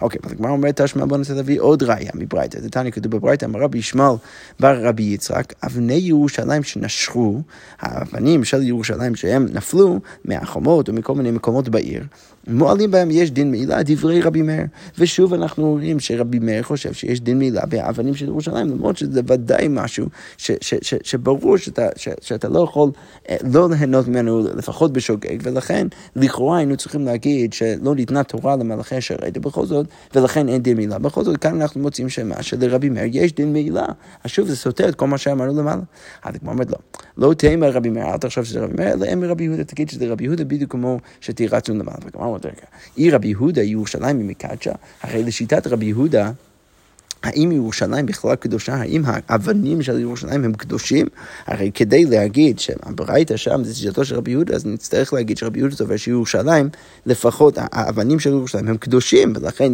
אוקיי, 0.00 0.20
אז 0.24 0.32
הגמרא 0.32 0.50
אומרת, 0.50 0.73
תשמע 0.74 1.04
בוא 1.04 1.16
ננסה 1.16 1.34
להביא 1.34 1.60
עוד 1.60 1.82
ראיה 1.82 2.10
מברייתא. 2.14 2.60
זה 2.60 2.70
תניא 2.70 2.90
כתוב 2.90 3.16
בברייתא, 3.16 3.44
אמר 3.44 3.60
רבי 3.60 3.78
ישמעאל 3.78 4.16
בר 4.60 4.86
רבי 4.86 5.02
יצחק, 5.02 5.52
אבני 5.62 5.94
ירושלים 5.94 6.62
שנשרו, 6.62 7.40
האבנים 7.80 8.44
של 8.44 8.62
ירושלים 8.62 9.16
שהם 9.16 9.46
נפלו 9.52 10.00
מהחומות 10.24 10.88
ומכל 10.88 11.14
מיני 11.14 11.30
מקומות 11.30 11.68
בעיר. 11.68 12.04
מועלים 12.48 12.90
בהם 12.90 13.10
יש 13.10 13.30
דין 13.30 13.50
מעילה, 13.50 13.82
דברי 13.82 14.20
רבי 14.20 14.42
מאיר. 14.42 14.66
ושוב 14.98 15.34
אנחנו 15.34 15.70
רואים 15.70 16.00
שרבי 16.00 16.38
מאיר 16.38 16.62
חושב 16.62 16.92
שיש 16.92 17.20
דין 17.20 17.38
מעילה 17.38 17.66
באבנים 17.66 18.14
של 18.14 18.26
ירושלים, 18.26 18.68
למרות 18.68 18.96
שזה 18.96 19.20
ודאי 19.26 19.66
משהו 19.70 20.06
ש, 20.36 20.50
ש, 20.60 20.74
ש, 20.82 20.94
שברור 21.02 21.56
שאתה, 21.56 21.88
ש, 21.96 22.08
שאתה 22.20 22.48
לא 22.48 22.60
יכול 22.60 22.90
אה, 23.28 23.36
לא 23.52 23.68
ליהנות 23.70 24.08
ממנו 24.08 24.40
לפחות 24.56 24.92
בשוגג, 24.92 25.36
ולכן 25.42 25.86
לכאורה 26.16 26.58
היינו 26.58 26.76
צריכים 26.76 27.04
להגיד 27.04 27.52
שלא 27.52 27.94
ניתנה 27.94 28.22
תורה 28.22 28.56
למלאכי 28.56 28.94
השרת, 28.94 29.36
ובכל 29.36 29.66
זאת, 29.66 29.86
ולכן 30.14 30.48
אין 30.48 30.62
דין 30.62 30.76
מעילה. 30.76 30.98
בכל 30.98 31.24
זאת, 31.24 31.36
כאן 31.36 31.60
אנחנו 31.60 31.80
מוצאים 31.80 32.08
שמה 32.08 32.42
שלרבי 32.42 32.88
מאיר 32.88 33.10
יש 33.12 33.32
דין 33.32 33.52
מעילה. 33.52 33.86
אז 34.24 34.30
שוב, 34.30 34.46
זה 34.48 34.56
סותר 34.56 34.88
את 34.88 34.94
כל 34.94 35.06
מה 35.06 35.18
שאמרנו 35.18 35.60
למעלה. 35.60 35.82
אז 36.22 36.34
כמו 36.40 36.50
אומרת, 36.50 36.70
לא, 36.70 36.78
לא 37.16 37.34
תהיה 37.34 37.56
מרבי 37.56 37.90
מאיר, 37.90 38.06
אל 38.06 38.16
תחשוב 38.16 38.44
שזה 38.44 38.60
רבי 38.60 38.74
מאיר, 38.78 38.92
אלא 38.92 39.04
אין 39.04 39.20
מרבי 39.20 39.44
יהודה, 39.44 39.64
תגיד 39.64 39.88
שזה 39.88 40.12
רבי 40.12 40.24
יהודה 40.24 40.44
בדיוק 40.44 40.72
כמו 40.72 40.98
שתירצנו 41.20 41.74
למעלה. 41.74 41.98
עוד 42.34 42.46
רגע. 42.46 42.66
עיר 42.96 43.14
רבי 43.14 43.28
יהודה, 43.28 43.62
ירושלים 43.62 44.18
היא 44.18 44.26
מקדשה, 44.28 44.72
הרי 45.02 45.22
לשיטת 45.22 45.66
רבי 45.66 45.86
יהודה, 45.86 46.32
האם 47.24 47.52
ירושלים 47.52 48.06
בכלל 48.06 48.34
קדושה? 48.34 48.74
האם 48.74 49.02
האבנים 49.06 49.82
של 49.82 49.98
ירושלים 49.98 50.44
הם 50.44 50.52
קדושים? 50.52 51.06
הרי 51.46 51.70
כדי 51.74 52.04
להגיד 52.04 52.58
שהברייתא 52.58 53.36
שם 53.36 53.64
זה 53.64 53.74
שיטתו 53.74 54.04
של 54.04 54.16
רבי 54.16 54.30
יהודה, 54.30 54.54
אז 54.54 54.66
נצטרך 54.66 55.12
להגיד 55.12 55.38
שרבי 55.38 55.58
יהודה 55.58 55.76
סובר 55.76 55.96
שירושלים, 55.96 56.68
לפחות 57.06 57.58
האבנים 57.58 58.20
של 58.20 58.30
ירושלים 58.30 58.68
הם 58.68 58.76
קדושים, 58.76 59.32
ולכן 59.36 59.72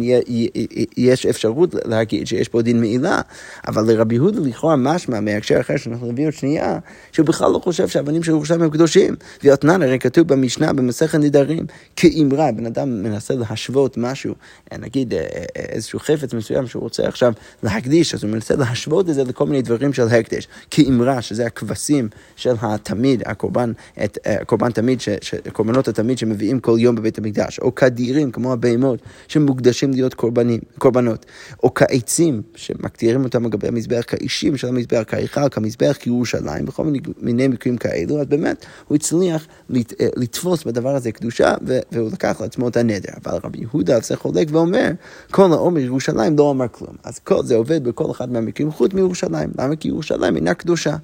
יש 0.97 1.25
אפשרות 1.25 1.75
להגיד 1.85 2.27
שיש 2.27 2.47
פה 2.47 2.61
דין 2.61 2.79
מעילה. 2.79 3.21
אבל 3.67 3.91
לרבי 3.91 4.15
יהודה 4.15 4.39
לכאורה 4.39 4.75
משמע 4.75 5.19
מהקשר 5.19 5.59
אחר 5.59 5.77
שאנחנו 5.77 6.11
נביא 6.11 6.25
עוד 6.25 6.33
שנייה, 6.33 6.79
שהוא 7.11 7.25
בכלל 7.25 7.51
לא 7.51 7.59
חושב 7.59 7.87
שהאבנים 7.87 8.23
של 8.23 8.31
ירושלים 8.31 8.61
הם 8.61 8.69
קדושים. 8.69 9.15
ואתנן 9.43 9.81
הרי 9.81 9.99
כתוב 9.99 10.27
במשנה 10.27 10.73
במסכת 10.73 11.19
נדרים, 11.19 11.65
כאמרה, 11.95 12.51
בן 12.51 12.65
אדם 12.65 13.03
מנסה 13.03 13.33
להשוות 13.33 13.97
משהו, 13.97 14.33
נגיד 14.79 15.13
איזשהו 15.55 15.99
חפץ 15.99 16.33
מסוים 16.33 16.67
שהוא 16.67 16.83
רוצה 16.83 17.07
עכשיו 17.07 17.33
להקדיש, 17.63 18.13
אז 18.13 18.23
הוא 18.23 18.31
מנסה 18.31 18.55
להשוות 18.55 19.09
את 19.09 19.15
זה 19.15 19.23
לכל 19.23 19.45
מיני 19.45 19.61
דברים 19.61 19.93
של 19.93 20.07
הקדש. 20.07 20.47
כאמרה, 20.71 21.21
שזה 21.21 21.45
הכבשים 21.45 22.09
של 22.35 22.53
התמיד, 22.61 23.23
הקורבן, 23.25 23.71
את, 24.03 24.17
אה, 24.25 24.41
הקורבן 24.41 24.71
תמיד, 24.71 25.01
ש, 25.01 25.09
ש, 25.21 25.35
קורבנות 25.53 25.87
התמיד 25.87 26.17
שמביאים 26.17 26.59
כל 26.59 26.75
יום 26.79 26.95
בבית 26.95 27.17
המקדש, 27.17 27.59
או 27.59 27.75
כדירים, 27.75 28.31
כמו 28.31 28.53
הבהמות, 28.53 28.99
שמוקדשים 29.27 29.91
להיות 29.91 30.13
קורבנים, 30.13 30.59
קורבנות, 30.77 31.25
או 31.63 31.73
כעצים, 31.73 32.41
שמקטירים 32.55 33.23
אותם 33.23 33.45
לגבי 33.45 33.67
המזבח, 33.67 34.03
כאישים 34.07 34.57
של 34.57 34.67
המזבח, 34.67 35.03
כהיכל, 35.07 35.49
כמזבח, 35.49 35.97
כירושלים, 35.99 36.65
בכל 36.65 36.83
מיני, 36.83 36.99
מיני 37.21 37.47
מקרים 37.47 37.77
כאלו, 37.77 38.21
אז 38.21 38.27
באמת 38.27 38.65
הוא 38.87 38.95
הצליח 38.95 39.47
לת, 39.69 39.93
אה, 40.01 40.07
לתפוס 40.15 40.63
בדבר 40.63 40.95
הזה 40.95 41.11
קדושה, 41.11 41.55
והוא 41.91 42.11
לקח 42.11 42.41
לעצמו 42.41 42.67
את 42.67 42.77
הנדר. 42.77 43.13
אבל 43.25 43.39
רבי 43.43 43.59
יהודה 43.59 43.95
על 43.95 44.01
זה 44.01 44.15
חולק 44.15 44.47
ואומר, 44.51 44.91
כל 45.31 45.51
העומר 45.53 45.79
ירושלים 45.79 46.37
לא 46.37 46.51
אמר 46.51 46.67
כלום. 46.71 46.95
אז 47.03 47.19
כל 47.31 47.43
זה 47.43 47.55
עובד 47.55 47.83
בכל 47.83 48.11
אחד 48.11 48.31
מהמקרים 48.31 48.71
חוץ 48.71 48.93
מירושלים. 48.93 49.49
למה? 49.57 49.75
כי 49.75 49.87
ירושלים 49.87 50.35
אינה 50.35 50.53
קדושה. 50.53 50.95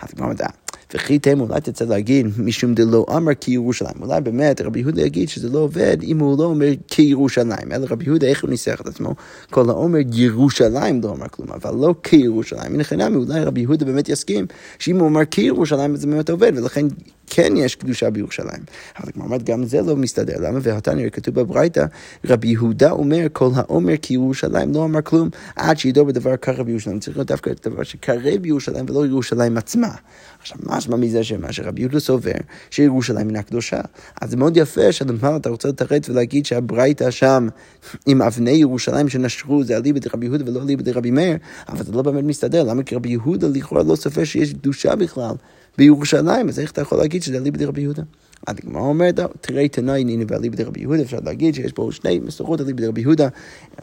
אז 0.00 0.10
כבר 0.10 0.26
מדע. 0.26 0.46
וכי 0.94 1.18
תם 1.18 1.40
אולי 1.40 1.60
תצא 1.60 1.84
להגיד 1.84 2.26
משום 2.38 2.74
דלא 2.74 3.06
אמר 3.16 3.34
כירושלים. 3.34 3.94
אולי 4.00 4.20
באמת 4.20 4.60
רבי 4.60 4.80
יהודה 4.80 5.02
יגיד 5.02 5.28
שזה 5.28 5.48
לא 5.48 5.58
עובד 5.58 5.96
אם 6.02 6.18
הוא 6.18 6.38
לא 6.38 6.44
אומר 6.44 6.68
כירושלים. 6.88 7.72
אלא 7.72 7.86
רבי 7.90 8.04
יהודה, 8.04 8.26
איך 8.26 8.42
הוא 8.42 8.50
ניסח 8.50 8.80
את 8.80 8.86
עצמו? 8.86 9.14
כל 9.50 9.70
האומר 9.70 9.98
ירושלים 10.12 11.00
לא 11.00 11.10
אמר 11.10 11.28
כלום, 11.28 11.48
אבל 11.52 11.74
לא 11.74 11.94
כירושלים. 12.02 12.80
החינם 12.80 13.16
אולי 13.16 13.44
רבי 13.44 13.60
יהודה 13.60 13.84
באמת 13.84 14.08
יסכים 14.08 14.46
שאם 14.78 14.98
הוא 14.98 15.08
אמר 15.08 15.24
כירושלים 15.24 15.96
זה 15.96 16.06
באמת 16.06 16.30
עובד, 16.30 16.52
ולכן 16.56 16.86
כן 17.26 17.56
יש 17.56 17.74
קדושה 17.74 18.10
בירושלים. 18.10 18.62
אבל 19.00 19.12
כמו 19.12 19.24
אומרת, 19.24 19.42
גם 19.42 19.64
זה 19.64 19.82
לא 19.82 19.96
מסתדר. 19.96 20.34
למה? 20.40 20.58
והתניא 20.62 21.10
כתוב 21.10 21.34
בברייתא, 21.34 21.84
רבי 22.24 22.48
יהודה 22.48 22.90
אומר, 22.90 23.26
כל 23.32 23.48
האומר 23.54 23.94
כי 24.02 24.14
ירושלים 24.14 24.74
לא 24.74 24.84
אמר 24.84 25.02
כלום, 25.02 25.28
עד 25.56 25.78
שידור 25.78 26.06
בדבר 26.06 26.36
קרב 26.36 26.66
בירושלים. 26.66 27.00
צריך 27.00 27.16
להיות 27.16 27.28
דווקא 27.28 27.50
דבר 27.64 27.82
שקרב 27.82 28.36
בירושלים 28.40 28.84
ולא 28.88 29.06
ירושלים 29.06 29.56
עצמה. 29.56 29.90
עכשיו, 30.42 30.58
משמע 30.66 30.96
מזה 30.96 31.24
שמה 31.24 31.52
שרבי 31.52 31.80
יהודה 31.80 32.00
סובר, 32.00 32.32
שירושלים 32.70 33.28
אינה 33.28 33.42
קדושה. 33.42 33.80
אז 34.20 34.30
זה 34.30 34.36
מאוד 34.36 34.56
יפה 34.56 34.92
שלמעלה 34.92 35.36
אתה 35.36 35.48
רוצה 35.48 35.68
לתרץ 35.68 36.08
ולהגיד 36.08 36.46
שהברייתא 36.46 37.10
שם 37.10 37.48
עם 38.06 38.22
אבני 38.22 38.50
ירושלים 38.50 39.08
שנשרו, 39.08 39.64
זה 39.64 39.76
אליבא 39.76 39.98
דרבי 39.98 40.26
יהודה 40.26 40.44
ולא 40.50 40.62
אליבא 40.62 40.82
דרבי 40.82 41.10
מאיר, 41.10 41.36
אבל 41.68 41.84
זה 41.84 41.92
לא 41.92 42.02
באמת 42.02 42.24
מסתדר. 42.24 42.62
למה? 42.62 42.82
כי 42.82 42.94
רבי 42.94 43.08
יהודה 43.08 43.48
לכאורה 43.48 43.82
לא 43.82 43.96
סופר 43.96 44.24
שיש 44.24 44.52
קדושה 44.52 44.96
בכלל. 44.96 45.34
בירושלים, 45.78 46.48
אז 46.48 46.60
איך 46.60 46.70
אתה 46.70 46.80
יכול 46.80 46.98
להגיד 46.98 47.22
שזה 47.22 47.38
אליבא 47.38 47.58
דרבי 47.58 47.80
יהודה? 47.80 48.02
הגמרא 48.46 48.82
אומרת, 48.82 49.20
תראה 49.40 49.68
תנאי 49.68 50.04
ניני 50.04 50.24
ואליבא 50.28 50.56
דרבי 50.56 50.80
יהודה, 50.80 51.02
אפשר 51.02 51.18
להגיד 51.24 51.54
שיש 51.54 51.72
פה 51.72 51.88
שני 51.92 52.18
מסורות 52.18 52.60
אליבא 52.60 52.82
דרבי 52.82 53.00
יהודה. 53.00 53.28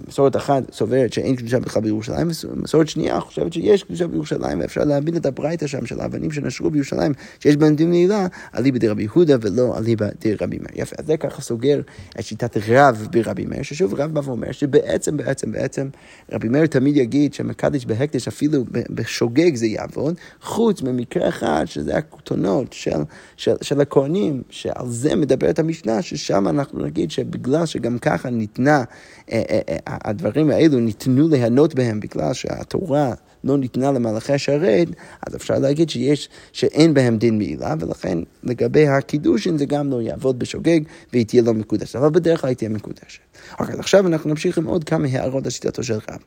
מסורת 0.07 0.35
אחת 0.35 0.73
סוברת 0.73 1.13
שאין 1.13 1.35
קדושה 1.35 1.59
בכלל 1.59 1.81
בירושלים, 1.81 2.27
ומסורת 2.49 2.87
שנייה 2.87 3.19
חושבת 3.19 3.53
שיש 3.53 3.83
קדושה 3.83 4.07
בירושלים, 4.07 4.59
ואפשר 4.59 4.83
להבין 4.83 5.17
את 5.17 5.25
הברייתא 5.25 5.67
שם 5.67 5.85
של 5.85 5.99
האבנים 5.99 6.31
שנשרו 6.31 6.69
בירושלים, 6.69 7.13
שיש 7.39 7.57
בהם 7.57 7.75
דין 7.75 7.89
נעילה, 7.89 8.27
אליבא 8.57 8.77
דרבי 8.77 9.03
יהודה 9.03 9.35
ולא 9.41 9.77
אליבא 9.77 10.07
דרבי 10.21 10.57
מאיר. 10.57 10.81
יפה, 10.81 10.95
אז 10.99 11.05
זה 11.05 11.17
ככה 11.17 11.41
סוגר 11.41 11.81
את 12.19 12.25
שיטת 12.25 12.57
רב 12.67 13.07
ברבי 13.11 13.45
מאיר, 13.45 13.63
ששוב 13.63 13.93
רב 13.93 14.11
בא 14.13 14.21
ואומר 14.23 14.51
שבעצם, 14.51 15.17
בעצם, 15.17 15.51
בעצם, 15.51 15.89
רבי 16.31 16.49
מאיר 16.49 16.65
תמיד 16.65 16.97
יגיד 16.97 17.33
שמקדש 17.33 17.85
בהקדש 17.85 18.27
אפילו 18.27 18.63
בשוגג 18.89 19.55
זה 19.55 19.67
יעבוד, 19.67 20.15
חוץ 20.41 20.81
ממקרה 20.81 21.29
אחד, 21.29 21.65
שזה 21.65 21.97
הכותונות 21.97 22.73
של, 22.73 22.91
של, 23.37 23.53
של 23.61 23.81
הכהנים. 23.81 24.43
שעל 24.49 24.87
זה 24.87 25.15
מדברת 25.15 25.59
המשנה, 25.59 26.01
ששם 26.01 26.47
אנחנו 26.47 26.85
נגיד 26.85 27.11
שבגלל 27.11 27.65
שגם 27.65 27.99
ככה 27.99 28.29
ניתנה, 28.29 28.83
אה, 29.31 29.43
אה, 29.49 29.59
אה, 29.69 29.77
הדברים 29.87 30.49
האלו 30.49 30.79
ניתנו 30.79 31.27
ליהנות 31.27 31.75
בהם 31.75 31.99
בגלל 31.99 32.33
שהתורה 32.33 33.13
לא 33.43 33.57
ניתנה 33.57 33.91
למלאכי 33.91 34.33
השרת, 34.33 34.87
אז 35.27 35.35
אפשר 35.35 35.59
להגיד 35.59 35.89
שיש, 35.89 36.29
שאין 36.51 36.93
בהם 36.93 37.17
דין 37.17 37.37
מעילה, 37.37 37.75
ולכן 37.79 38.17
לגבי 38.43 38.87
הקידושין 38.87 39.57
זה 39.57 39.65
גם 39.65 39.89
לא 39.89 40.01
יעבוד 40.01 40.39
בשוגג 40.39 40.79
והיא 41.13 41.25
תהיה 41.25 41.41
לא 41.41 41.53
מקודשת, 41.53 41.95
אבל 41.95 42.09
בדרך 42.09 42.41
כלל 42.41 42.47
היא 42.47 42.57
תהיה 42.57 42.69
מקודשת. 42.69 43.19
אוקיי, 43.59 43.75
עכשיו 43.79 44.07
אנחנו 44.07 44.29
נמשיך 44.29 44.57
עם 44.57 44.65
עוד 44.65 44.83
כמה 44.83 45.07
הערות 45.11 45.45
על 45.45 45.51
שיטתו 45.51 45.83
של 45.83 45.93
רב, 45.93 46.19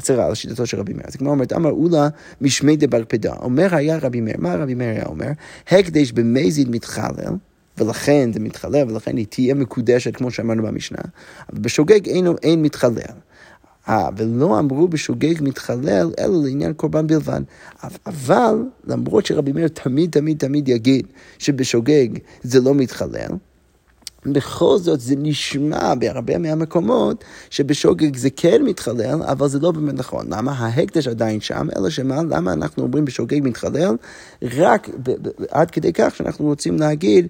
סליחה, 0.00 0.26
על 0.26 0.34
שיטתו 0.34 0.66
של 0.66 0.78
רבי 0.78 0.92
מאיר. 0.92 1.06
אז 1.06 1.16
כמו 1.16 1.30
אומרת, 1.30 1.52
אמר 1.52 1.70
אולה 1.70 2.08
משמי 2.40 2.76
דבר 2.76 3.02
פדה. 3.08 3.32
אומר 3.32 3.74
היה 3.74 3.98
רבי 3.98 4.20
מאיר, 4.20 4.36
מה 4.38 4.54
רבי 4.54 4.74
מאיר 4.74 4.90
היה 4.90 5.06
אומר? 5.06 5.30
הקדש 5.68 6.12
במזיד 6.12 6.70
מתחלל. 6.70 7.34
ולכן 7.78 8.32
זה 8.32 8.40
מתחלל, 8.40 8.90
ולכן 8.90 9.16
היא 9.16 9.26
תהיה 9.26 9.54
מקודשת, 9.54 10.16
כמו 10.16 10.30
שאמרנו 10.30 10.62
במשנה. 10.62 10.98
אבל 11.52 11.60
בשוגג 11.60 12.08
אין, 12.08 12.26
אין 12.42 12.62
מתחלל. 12.62 13.14
אה, 13.88 14.08
ולא 14.16 14.58
אמרו 14.58 14.88
בשוגג 14.88 15.34
מתחלל, 15.42 16.10
אלא 16.18 16.42
לעניין 16.44 16.72
קורבן 16.72 17.06
בלבד. 17.06 17.40
אבל 18.06 18.62
למרות 18.84 19.26
שרבי 19.26 19.52
מאיר 19.52 19.68
תמיד 19.68 20.10
תמיד 20.10 20.38
תמיד 20.38 20.68
יגיד 20.68 21.06
שבשוגג 21.38 22.08
זה 22.42 22.60
לא 22.60 22.74
מתחלל, 22.74 23.30
בכל 24.26 24.78
זאת 24.78 25.00
זה 25.00 25.14
נשמע 25.18 25.94
בהרבה 25.94 26.38
מהמקומות 26.38 27.24
שבשוגג 27.50 28.16
זה 28.16 28.30
כן 28.30 28.62
מתחלל, 28.62 29.22
אבל 29.22 29.48
זה 29.48 29.58
לא 29.58 29.72
באמת 29.72 29.94
נכון. 29.94 30.26
למה? 30.30 30.52
ההקדש 30.52 31.08
עדיין 31.08 31.40
שם, 31.40 31.68
אלא 31.76 31.90
שמה, 31.90 32.22
למה 32.22 32.52
אנחנו 32.52 32.82
אומרים 32.82 33.04
בשוגג 33.04 33.40
מתחלל? 33.42 33.96
רק 34.42 34.88
עד 35.50 35.70
כדי 35.70 35.92
כך 35.92 36.16
שאנחנו 36.16 36.44
רוצים 36.44 36.78
להגיד 36.78 37.26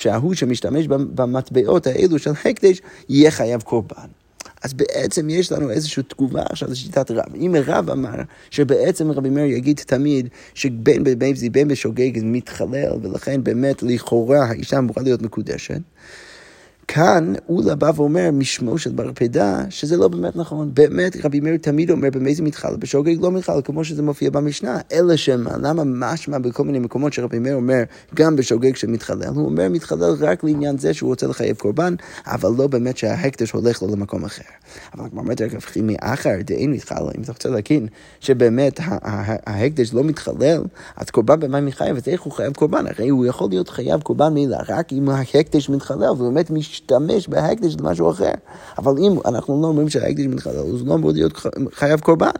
שההוא 0.00 0.34
שמשתמש 0.34 0.86
במטבעות 0.88 1.86
האלו 1.86 2.18
של 2.18 2.30
הקדש 2.44 2.80
יהיה 3.08 3.30
חייב 3.30 3.62
קורבן. 3.62 4.06
אז 4.62 4.74
בעצם 4.74 5.30
יש 5.30 5.52
לנו 5.52 5.70
איזושהי 5.70 6.02
תגובה 6.02 6.42
עכשיו 6.50 6.70
לשיטת 6.70 7.10
רב. 7.10 7.34
אם 7.34 7.54
רב 7.66 7.90
אמר 7.90 8.22
שבעצם 8.50 9.10
רבי 9.10 9.30
מאיר 9.30 9.56
יגיד 9.56 9.80
תמיד 9.86 10.28
שבין 10.54 11.04
בבייבזי 11.04 11.50
בין 11.50 11.68
בשוגג 11.68 12.10
מתחלל, 12.22 12.92
ולכן 13.02 13.44
באמת 13.44 13.82
לכאורה 13.82 14.44
האישה 14.44 14.78
אמורה 14.78 15.02
להיות 15.02 15.22
מקודשת, 15.22 15.80
כאן 16.88 17.32
אולה 17.48 17.74
בא 17.74 17.90
ואומר 17.96 18.30
משמו 18.32 18.78
של 18.78 18.92
בר 18.92 19.10
פדה, 19.14 19.64
שזה 19.70 19.96
לא 19.96 20.08
באמת 20.08 20.36
נכון. 20.36 20.70
באמת 20.74 21.16
רבי 21.24 21.40
מאיר 21.40 21.56
תמיד 21.56 21.90
אומר 21.90 22.08
במה 22.12 22.34
זה 22.34 22.42
מתחל, 22.42 22.76
בשוגג 22.76 23.16
לא 23.20 23.32
מתחל, 23.32 23.60
כמו 23.64 23.84
שזה 23.84 24.02
מופיע 24.02 24.30
במשנה. 24.30 24.78
אלא 24.92 25.16
שמה, 25.16 25.50
למה 25.62 25.82
משמע 25.84 26.38
בכל 26.38 26.64
מיני 26.64 26.78
מקומות 26.78 27.12
שרבי 27.12 27.38
מאיר 27.38 27.54
אומר 27.54 27.82
גם 28.14 28.36
בשוגג 28.36 28.76
שמתחלל, 28.76 29.28
הוא 29.34 29.44
אומר 29.44 29.68
מתחלל 29.68 30.14
רק 30.20 30.44
לעניין 30.44 30.78
זה 30.78 30.94
שהוא 30.94 31.08
רוצה 31.08 31.26
לחייב 31.26 31.56
קורבן, 31.56 31.94
אבל 32.26 32.50
לא 32.58 32.66
באמת 32.66 32.96
שההקדש 32.96 33.50
הולך 33.50 33.82
לו 33.82 33.88
למקום 33.88 34.24
אחר. 34.24 34.42
אבל 34.94 35.08
כמו 35.10 35.20
אומרת, 35.20 35.40
רגע, 35.40 35.58
מאחר 35.82 36.34
דאין 36.44 36.70
מתחלל, 36.72 37.10
אם 37.18 37.22
אתה 37.22 37.32
רוצה 37.32 37.48
להגיד 37.48 37.86
שבאמת 38.20 38.80
ההקדש 39.46 39.94
לא 39.94 40.04
מתחלל, 40.04 40.62
אז 40.96 41.10
קורבן 41.10 41.40
במה 41.40 41.60
מחייב, 41.60 41.96
אז 41.96 42.08
איך 42.08 42.22
הוא 42.22 42.32
חייב 42.32 42.52
קורבן? 42.52 42.84
הרי 42.86 43.08
הוא 43.08 43.26
יכול 43.26 43.48
להיות 43.50 43.68
חייב 43.68 44.02
קורבן 44.02 44.34
מילה 44.34 44.58
רק 44.68 44.92
אם 44.92 45.08
ההקדש 45.08 45.68
מתחלל, 45.68 46.10
ובאמת 46.10 46.50
משתמש 46.76 47.28
בהקדש 47.28 47.76
למשהו 47.80 48.10
אחר. 48.10 48.30
אבל 48.78 48.92
אם 48.98 49.18
אנחנו 49.24 49.62
לא 49.62 49.66
אומרים 49.66 49.88
שההקדש 49.88 50.26
מתחלל, 50.26 50.56
אז 50.56 50.80
הוא 50.80 50.88
לא 50.88 50.94
אמור 50.94 51.10
להיות 51.12 51.32
חייב 51.72 52.00
קורבן. 52.00 52.30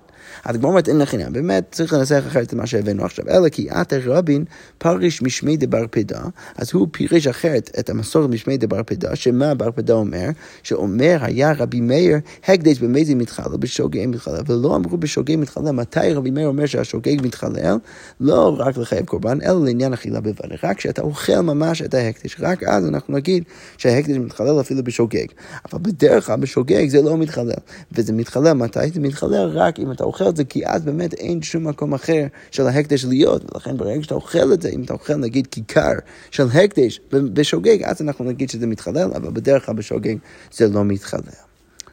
אז 0.45 0.57
כמו 0.57 0.69
אומרת 0.69 0.89
אין 0.89 0.99
לחינם, 0.99 1.33
באמת 1.33 1.65
צריך 1.71 1.93
לנסח 1.93 2.23
אחרת 2.27 2.49
את 2.49 2.55
מה 2.55 2.67
שהבאנו 2.67 3.05
עכשיו, 3.05 3.25
אלא 3.29 3.49
כי 3.49 3.71
עתה 3.71 3.97
רבין 4.05 4.45
פריש 4.79 5.23
משמי 5.23 5.57
דבר 5.57 5.85
פדה, 5.91 6.21
אז 6.57 6.71
הוא 6.73 6.89
פירש 6.91 7.27
אחרת 7.27 7.71
את 7.79 7.91
המסורת 7.91 8.31
משמי 8.31 8.57
דבר 8.57 8.83
פדה, 8.87 9.17
שמה 9.17 9.55
בר 9.55 9.71
פדה 9.71 9.93
אומר? 9.95 10.29
שאומר 10.63 11.19
היה 11.21 11.53
רבי 11.53 11.81
מאיר, 11.81 12.17
הקדש 12.49 12.79
במזי 12.79 13.15
מתחלל, 13.15 13.57
בשוגג 13.57 14.07
מתחלל, 14.07 14.41
ולא 14.47 14.77
אמרו 14.77 14.97
בשוגג 14.97 15.37
מתחלל, 15.37 15.71
מתי 15.71 16.13
רבי 16.13 16.31
מאיר 16.31 16.49
אומר 16.49 16.67
שהשוגג 16.67 17.23
מתחלל? 17.23 17.77
לא 18.21 18.57
רק 18.59 18.77
לחייב 18.77 19.05
קורבן, 19.05 19.39
אלא 19.43 19.65
לעניין 19.65 19.93
אכילה 19.93 20.21
בלבד, 20.21 20.53
רק 20.63 20.77
כשאתה 20.77 21.03
אוכל 21.03 21.41
ממש 21.41 21.83
את 21.83 21.95
ההקדש, 21.95 22.37
רק 22.41 22.63
אז 22.63 22.87
אנחנו 22.87 23.15
נגיד 23.15 23.45
שההקדש 23.79 24.17
מתחלל 24.17 24.61
אפילו 24.61 24.85
בשוגג, 24.85 25.27
אבל 25.73 25.79
בדרך 25.83 26.27
כלל 26.27 26.37
בשוגג 26.37 26.89
זה 26.89 27.03
לא 27.03 27.17
מתחלל, 27.17 27.53
וזה 27.93 28.13
מתחלל, 28.13 28.53
מתי 28.53 28.91
זה 28.95 29.01
מתחלל? 29.01 29.51
רק 29.53 29.81
אם 29.81 29.93
אתה 29.93 30.05
אוכל 30.05 30.26
את 30.29 30.37
זה, 30.37 30.45
כי 30.45 30.67
אז 30.67 30.85
באמת 30.85 31.15
אין 31.15 31.43
שום 31.43 31.69
מקום 31.69 31.95
אחר 31.95 32.27
של 32.51 32.67
ההקדש 32.67 33.05
להיות, 33.05 33.55
ולכן 33.55 33.77
ברגע 33.77 34.03
שאתה 34.03 34.15
אוכל 34.15 34.53
את 34.53 34.63
זה, 34.63 34.69
אם 34.69 34.83
אתה 34.83 34.93
אוכל 34.93 35.17
נגיד 35.17 35.47
כיכר 35.47 35.93
של 36.31 36.47
הקדש 36.55 37.01
בשוגג, 37.11 37.83
אז 37.83 38.03
אנחנו 38.03 38.25
נגיד 38.25 38.51
שזה 38.51 38.67
מתחלל, 38.67 39.11
אבל 39.17 39.31
בדרך 39.31 39.67
כלל 39.67 39.75
בשוגג 39.75 40.17
זה 40.53 40.69
לא 40.69 40.85
מתחלל. 40.85 41.47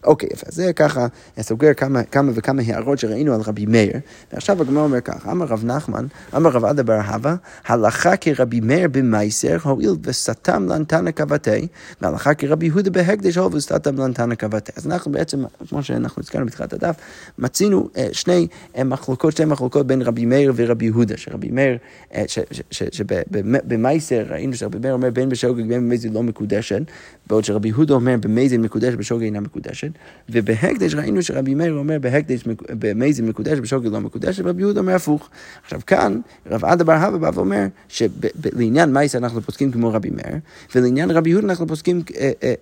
אוקיי, 0.05 0.29
יפה, 0.33 0.45
זה 0.50 0.74
ככה 0.74 1.07
סוגר 1.41 1.74
כמה, 1.74 2.03
כמה 2.03 2.31
וכמה 2.36 2.62
הערות 2.65 3.00
שראינו 3.00 3.33
על 3.33 3.41
רבי 3.41 3.65
מאיר, 3.65 3.93
ועכשיו 4.33 4.62
הגמרא 4.62 4.83
אומר 4.83 5.01
ככה, 5.01 5.31
אמר 5.31 5.45
רב 5.45 5.65
נחמן, 5.65 6.05
אמר 6.36 6.50
רב 6.50 6.65
עדה 6.65 6.83
בר 6.83 7.00
אהבה, 7.00 7.36
הלכה 7.65 8.17
כרבי 8.17 8.60
מאיר 8.60 8.88
במייסר, 8.91 9.57
הואיל 9.63 9.95
וסתם 10.03 10.65
לנתנא 10.69 11.12
קבתי, 11.12 11.67
והלכה 12.01 12.33
כרבי 12.33 12.65
יהודה 12.65 12.89
בהקדש, 12.89 13.38
הואיל 13.38 13.55
וסתם 13.55 14.00
לנתנא 14.00 14.36
קבתי. 14.36 14.72
אז 14.75 14.88
אנחנו 14.88 15.12
בעצם, 15.12 15.43
כמו 15.69 15.83
שאנחנו 15.83 16.22
הזכרנו 16.22 16.45
בתחילת 16.45 16.74
הדף, 16.74 16.95
מצינו 17.38 17.89
אה, 17.98 18.07
שני 18.12 18.48
אה, 18.77 18.83
מחלוקות, 18.83 19.31
שתי 19.31 19.45
מחלוקות 19.45 19.88
בין 19.88 20.01
רבי 20.01 20.25
מאיר 20.25 20.53
ורבי 20.55 20.86
יהודה, 20.86 21.17
שרבי 21.17 21.51
מאיר, 21.51 21.77
אה, 22.15 22.24
שבמייסר 22.72 24.25
ראינו 24.29 24.53
שרבי 24.53 24.77
מאיר 24.79 24.93
אומר 24.93 25.10
בין 25.10 25.29
בשוגג 25.29 25.67
בין 25.67 25.89
במזיד 25.89 26.13
לא 26.13 26.24
מקודשת, 26.24 26.81
בעוד 27.27 27.43
שרבי 27.43 27.67
יהודה 27.67 27.93
אומר 27.93 28.15
במזיד 28.19 28.60
מקודשת, 28.60 28.98
בשוגג 28.98 29.24
אינה 29.24 29.39
מקודשת, 29.39 29.91
ובהקדש 30.30 30.96
ראינו 30.96 31.24
שרבי 31.24 31.56
מאיר 31.56 31.74
אומר 31.74 32.00
בהקדש 32.02 32.44
במזיד 32.70 33.26
מקודשת, 33.26 33.62
בשוגג 33.62 33.88
לא 33.88 34.02
מקודשת, 34.02 34.46
ורבי 34.46 34.62
יהודה 34.62 34.80
אומר 34.80 34.96
הפוך. 34.96 35.30
עכשיו 35.64 35.80
כאן, 35.88 36.20
רב 36.48 36.66
עדה 36.66 36.84
בר 36.84 36.94
הווה 36.94 37.18
בא 37.18 37.32
ואומר 37.34 37.66
שלעניין 37.88 38.94
מייסר 38.94 39.18
אנחנו 39.18 39.42
פוסקים 39.42 39.72
כמו 39.72 39.94
רבי 39.94 40.10
מאיר, 40.10 40.38
ולעניין 40.76 41.12
רבי 41.12 41.30
יהודה 41.30 41.48
אנחנו 41.48 41.68
פוסקים, 41.68 42.02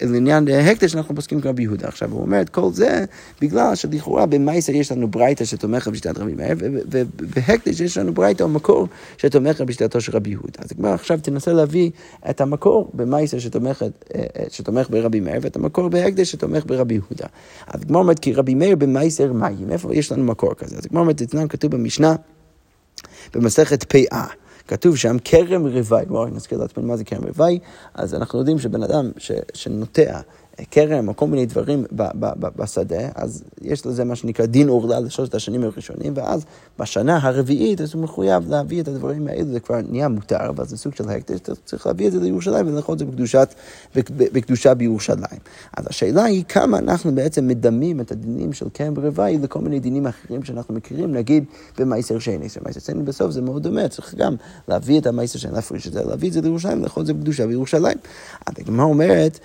לעניין 0.02 0.48
הקדש 0.48 0.96
אנחנו 0.96 1.16
פוסקים 1.16 1.42
כמו 1.42 1.50
רבי 1.50 1.64
יהודה. 1.64 1.88
עכשיו 1.88 2.12
הוא 2.12 2.22
אומר 2.22 2.42
את 2.42 2.50
כל 2.50 2.72
זה 2.74 3.06
בגלל 3.42 3.76
שלכאורה 3.76 4.26
במייסר 4.26 4.74
יש 4.74 4.92
לנו 4.92 5.08
ברייתא 5.08 5.46
שתומכת 5.46 5.92
בשיטת 5.92 6.18
רבי 6.18 6.34
מאיר, 6.34 6.56
ובהקדש 6.60 7.80
יש 7.80 7.98
לנו 7.98 8.14
ברייתא 8.14 8.44
או 8.44 8.50
מקור 8.50 8.88
שתומכת 9.18 9.62
בשיטתו 9.62 10.02
של 10.02 10.12
רבי 10.12 10.30
יהודה. 10.30 10.60
אז 10.60 10.72
כבר 10.72 10.90
עכשיו 10.90 11.20
תנסה 11.22 11.54
להביא 11.54 11.92
את 12.30 12.42
המקור 12.42 12.92
במייסר 12.94 13.38
שתומך 14.50 14.90
ברבי 14.90 15.20
מאיר, 15.20 15.40
ואת 15.42 15.56
המקור 15.56 15.90
בהקדש 15.90 16.32
שתומך 16.32 16.66
ברבי 16.66 16.94
יהודה. 16.94 17.21
אז 17.68 17.84
כמו 17.84 18.00
אומרת, 18.00 18.20
כי 18.20 18.34
רבי 18.34 18.54
מאיר 18.54 18.76
במייסר 18.76 19.34
מים, 19.34 19.72
איפה 19.72 19.96
יש 19.96 20.12
לנו 20.12 20.24
מקור 20.24 20.54
כזה? 20.54 20.78
אז 20.78 20.86
כמו 20.86 21.00
אומרת, 21.00 21.22
אצלנו 21.22 21.50
כתוב 21.50 21.72
במשנה, 21.72 22.16
במסכת 23.34 23.84
פאה. 23.84 24.28
כתוב 24.68 24.98
שם 24.98 25.18
כרם 25.24 25.68
רוואי, 25.68 26.06
בואו 26.06 26.28
נזכיר 26.28 26.58
לעצמנו 26.58 26.88
מה 26.88 26.98
זה 26.98 27.04
כרם 27.04 27.24
רוואי, 27.24 27.60
אז 27.94 28.16
אנחנו 28.16 28.40
יודעים 28.40 28.60
שבן 28.60 28.84
אדם 28.84 29.12
ש, 29.18 29.32
שנוטע 29.54 30.20
כרם 30.72 31.08
או 31.08 31.16
כל 31.16 31.28
מיני 31.28 31.46
דברים 31.46 31.86
בשדה, 32.56 33.10
אז 33.16 33.44
יש 33.62 33.86
לזה 33.86 34.04
מה 34.04 34.16
שנקרא 34.16 34.46
דין 34.46 34.70
עורלה 34.70 35.00
לשלושת 35.00 35.36
השנים 35.36 35.64
הראשונים, 35.64 36.14
ואז 36.16 36.46
בשנה 36.80 37.20
הרביעית 37.22 37.82
אז 37.82 37.94
הוא 37.94 38.04
מחויב 38.04 38.50
להביא 38.50 38.82
את 38.82 38.88
הדברים 38.88 39.28
האלו, 39.28 39.52
זה 39.52 39.60
כבר 39.60 39.82
נהיה 39.90 40.08
מותר, 40.08 40.50
אבל 40.50 40.66
זה 40.66 40.78
סוג 40.78 40.96
של 40.96 41.10
הקדש, 41.10 41.40
צריך 41.66 41.88
להביא 41.88 42.08
את 42.08 42.12
זה 42.12 42.20
לירושלים 42.20 42.68
ולאכול 42.68 42.94
את 42.94 43.00
זה 43.00 43.06
בקדושת, 43.06 43.54
בקדושה 43.96 44.74
בירושלים. 44.74 45.40
אז 45.78 45.86
השאלה 45.88 46.24
היא 46.24 46.44
כמה 46.50 46.78
אנחנו 46.78 47.16
בעצם 47.16 47.48
מדמים 47.48 48.02
את 48.02 48.12
הדינים 48.12 48.54
של 48.54 48.66
כרם 48.74 48.94
רוואי 48.98 49.38
לכל 49.38 49.60
מיני 49.60 49.80
דינים 49.80 50.08
אחרים 50.08 50.44
שאנחנו 50.44 50.74
מכירים, 50.74 51.14
נגיד 51.14 51.44
במייסר 51.78 52.20
שני, 52.20 52.38
מייסר 52.38 52.80
שני 52.80 53.04
בסוף 53.04 53.32
זה 53.32 53.42
מאוד 53.42 53.64
דומה, 53.64 53.88
צריך 53.88 54.16
גם 54.16 54.36
להביא 54.68 55.00
את 55.00 55.08
המייסר 55.08 55.40
שני, 55.40 55.52
להפריש 55.52 55.88
את 55.88 55.94
זה, 55.94 56.04
להביא 56.04 56.28
את 56.28 56.34
זה 56.34 56.42
לירושלים, 56.42 56.84
לאכול 56.84 57.02
את 57.02 57.08
זה 57.08 57.14
בקדושה 57.14 57.48
בירושלים. 57.48 57.98
אז 58.48 58.54
הגמרא 58.60 58.86
אומרת, 58.86 59.40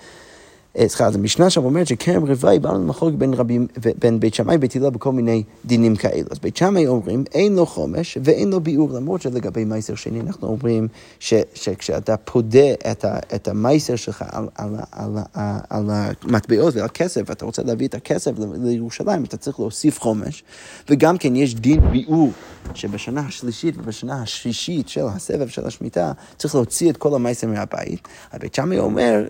סליחה, 0.77 1.05
אז 1.07 1.15
המשנה 1.15 1.49
שם 1.49 1.63
אומרת 1.63 1.87
שכרם 1.87 2.25
רוואי 2.27 2.59
באנו 2.59 2.79
למחלוק 2.79 3.15
בין, 3.15 3.33
רבים, 3.33 3.67
בין 3.99 4.19
בית 4.19 4.33
שמאי 4.33 4.55
ובית 4.55 4.75
הלל 4.75 4.89
בכל 4.89 5.11
מיני 5.11 5.43
דינים 5.65 5.95
כאלו. 5.95 6.27
אז 6.31 6.39
בית 6.39 6.57
שמאי 6.57 6.87
אומרים, 6.87 7.23
אין 7.33 7.55
לו 7.55 7.65
חומש 7.65 8.17
ואין 8.23 8.49
לו 8.49 8.59
ביאור, 8.59 8.89
למרות 8.93 9.21
שלגבי 9.21 9.65
מייסר 9.65 9.95
שני 9.95 10.21
אנחנו 10.21 10.47
אומרים 10.47 10.87
ש, 11.19 11.33
שכשאתה 11.53 12.17
פודה 12.17 12.73
את, 12.91 13.05
ה, 13.05 13.19
את 13.35 13.47
המייסר 13.47 13.95
שלך 13.95 14.25
על, 14.31 14.47
על, 14.55 14.75
על, 14.91 15.17
על, 15.33 15.59
על 15.69 15.89
המטבעות 15.89 16.75
ועל 16.75 16.85
הכסף, 16.85 17.21
ואתה 17.25 17.45
רוצה 17.45 17.63
להביא 17.63 17.87
את 17.87 17.93
הכסף 17.93 18.31
לירושלים, 18.57 19.23
אתה 19.23 19.37
צריך 19.37 19.59
להוסיף 19.59 19.99
חומש, 19.99 20.43
וגם 20.89 21.17
כן 21.17 21.35
יש 21.35 21.55
דין 21.55 21.91
ביאור, 21.91 22.31
שבשנה 22.73 23.21
השלישית 23.27 23.77
ובשנה 23.77 24.21
השישית 24.21 24.89
של 24.89 25.05
הסבב 25.05 25.47
של 25.47 25.67
השמיטה, 25.67 26.11
צריך 26.37 26.55
להוציא 26.55 26.89
את 26.89 26.97
כל 26.97 27.15
המייסר 27.15 27.47
מהבית. 27.47 28.07
בית 28.39 28.55
שמאי 28.55 28.79
אומר, 28.79 29.23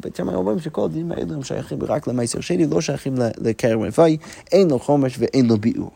בית 0.00 0.16
שמאי 0.16 0.34
אומרים 0.34 0.58
שכל 0.58 0.88
הדברים 0.92 1.12
האלו 1.12 1.34
הם 1.34 1.42
שייכים 1.42 1.78
רק 1.82 2.08
למייסר 2.08 2.40
שני, 2.40 2.66
לא 2.66 2.80
שייכים 2.80 3.14
לכרם 3.38 3.82
רפאי, 3.82 4.16
אין 4.52 4.70
לו 4.70 4.78
חומש 4.78 5.16
ואין 5.18 5.46
לו 5.46 5.56
ביאור. 5.56 5.90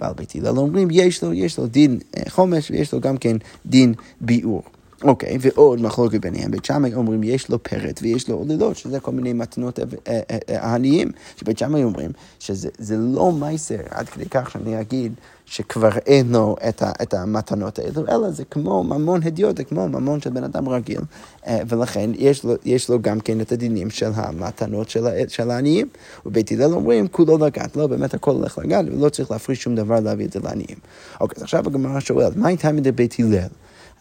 ועל 0.00 0.12
בית 0.16 0.34
הלל 0.34 0.58
אומרים, 0.58 0.88
יש 0.90 1.24
לו, 1.24 1.32
יש 1.32 1.58
לו 1.58 1.66
דין 1.66 1.98
אה, 2.16 2.22
חומש 2.28 2.70
ויש 2.70 2.92
לו 2.92 3.00
גם 3.00 3.16
כן 3.16 3.36
דין 3.66 3.94
ביאור. 4.20 4.62
אוקיי, 5.02 5.38
ועוד 5.40 5.82
מחלוקת 5.82 6.20
ביניהם, 6.20 6.50
בית 6.50 6.64
שמאי 6.64 6.94
אומרים 6.94 7.22
יש 7.22 7.48
לו 7.48 7.62
פרט 7.62 8.00
ויש 8.02 8.28
לו 8.28 8.36
עוללות, 8.36 8.76
שזה 8.76 9.00
כל 9.00 9.12
מיני 9.12 9.32
מתנות 9.32 9.78
אה, 9.78 9.84
אה, 10.08 10.38
העניים, 10.48 11.10
שבית 11.36 11.58
שמאי 11.58 11.84
אומרים 11.84 12.10
שזה 12.38 12.96
לא 12.96 13.32
מייסר, 13.32 13.78
עד 13.90 14.08
כדי 14.08 14.24
כך 14.24 14.50
שאני 14.50 14.80
אגיד 14.80 15.12
שכבר 15.46 15.90
אין 16.06 16.32
לו 16.32 16.56
את, 16.68 16.82
את 17.02 17.14
המתנות 17.14 17.78
האלו, 17.78 18.08
אלא 18.08 18.30
זה 18.30 18.44
כמו 18.44 18.84
ממון 18.84 19.20
הדיוט, 19.22 19.56
זה 19.56 19.64
כמו 19.64 19.88
ממון 19.88 20.20
של 20.20 20.30
בן 20.30 20.44
אדם 20.44 20.68
רגיל, 20.68 21.00
אה, 21.46 21.60
ולכן 21.68 22.10
יש 22.14 22.44
לו, 22.44 22.54
יש 22.64 22.90
לו 22.90 23.02
גם 23.02 23.20
כן 23.20 23.40
את 23.40 23.52
הדינים 23.52 23.90
של 23.90 24.10
המתנות 24.14 24.88
של, 24.88 25.06
של 25.28 25.50
העניים. 25.50 25.88
ובית 26.26 26.52
הלל 26.52 26.74
אומרים, 26.74 27.08
כולו 27.08 27.38
לגעת, 27.38 27.76
לא, 27.76 27.86
באמת 27.86 28.14
הכל 28.14 28.30
הולך 28.30 28.58
לגעת, 28.58 28.86
ולא 28.86 29.08
צריך 29.08 29.30
להפריש 29.30 29.62
שום 29.62 29.74
דבר 29.74 30.00
להביא 30.00 30.26
את 30.26 30.32
זה 30.32 30.40
לעניים. 30.44 30.78
אוקיי, 31.20 31.36
אז 31.36 31.42
עכשיו 31.42 31.66
הגמרא 31.66 32.00
שואלת, 32.00 32.36
מה 32.36 32.48
הייתה 32.48 32.72
מדי 32.72 32.92
בית 32.92 33.16
הלל? 33.18 33.48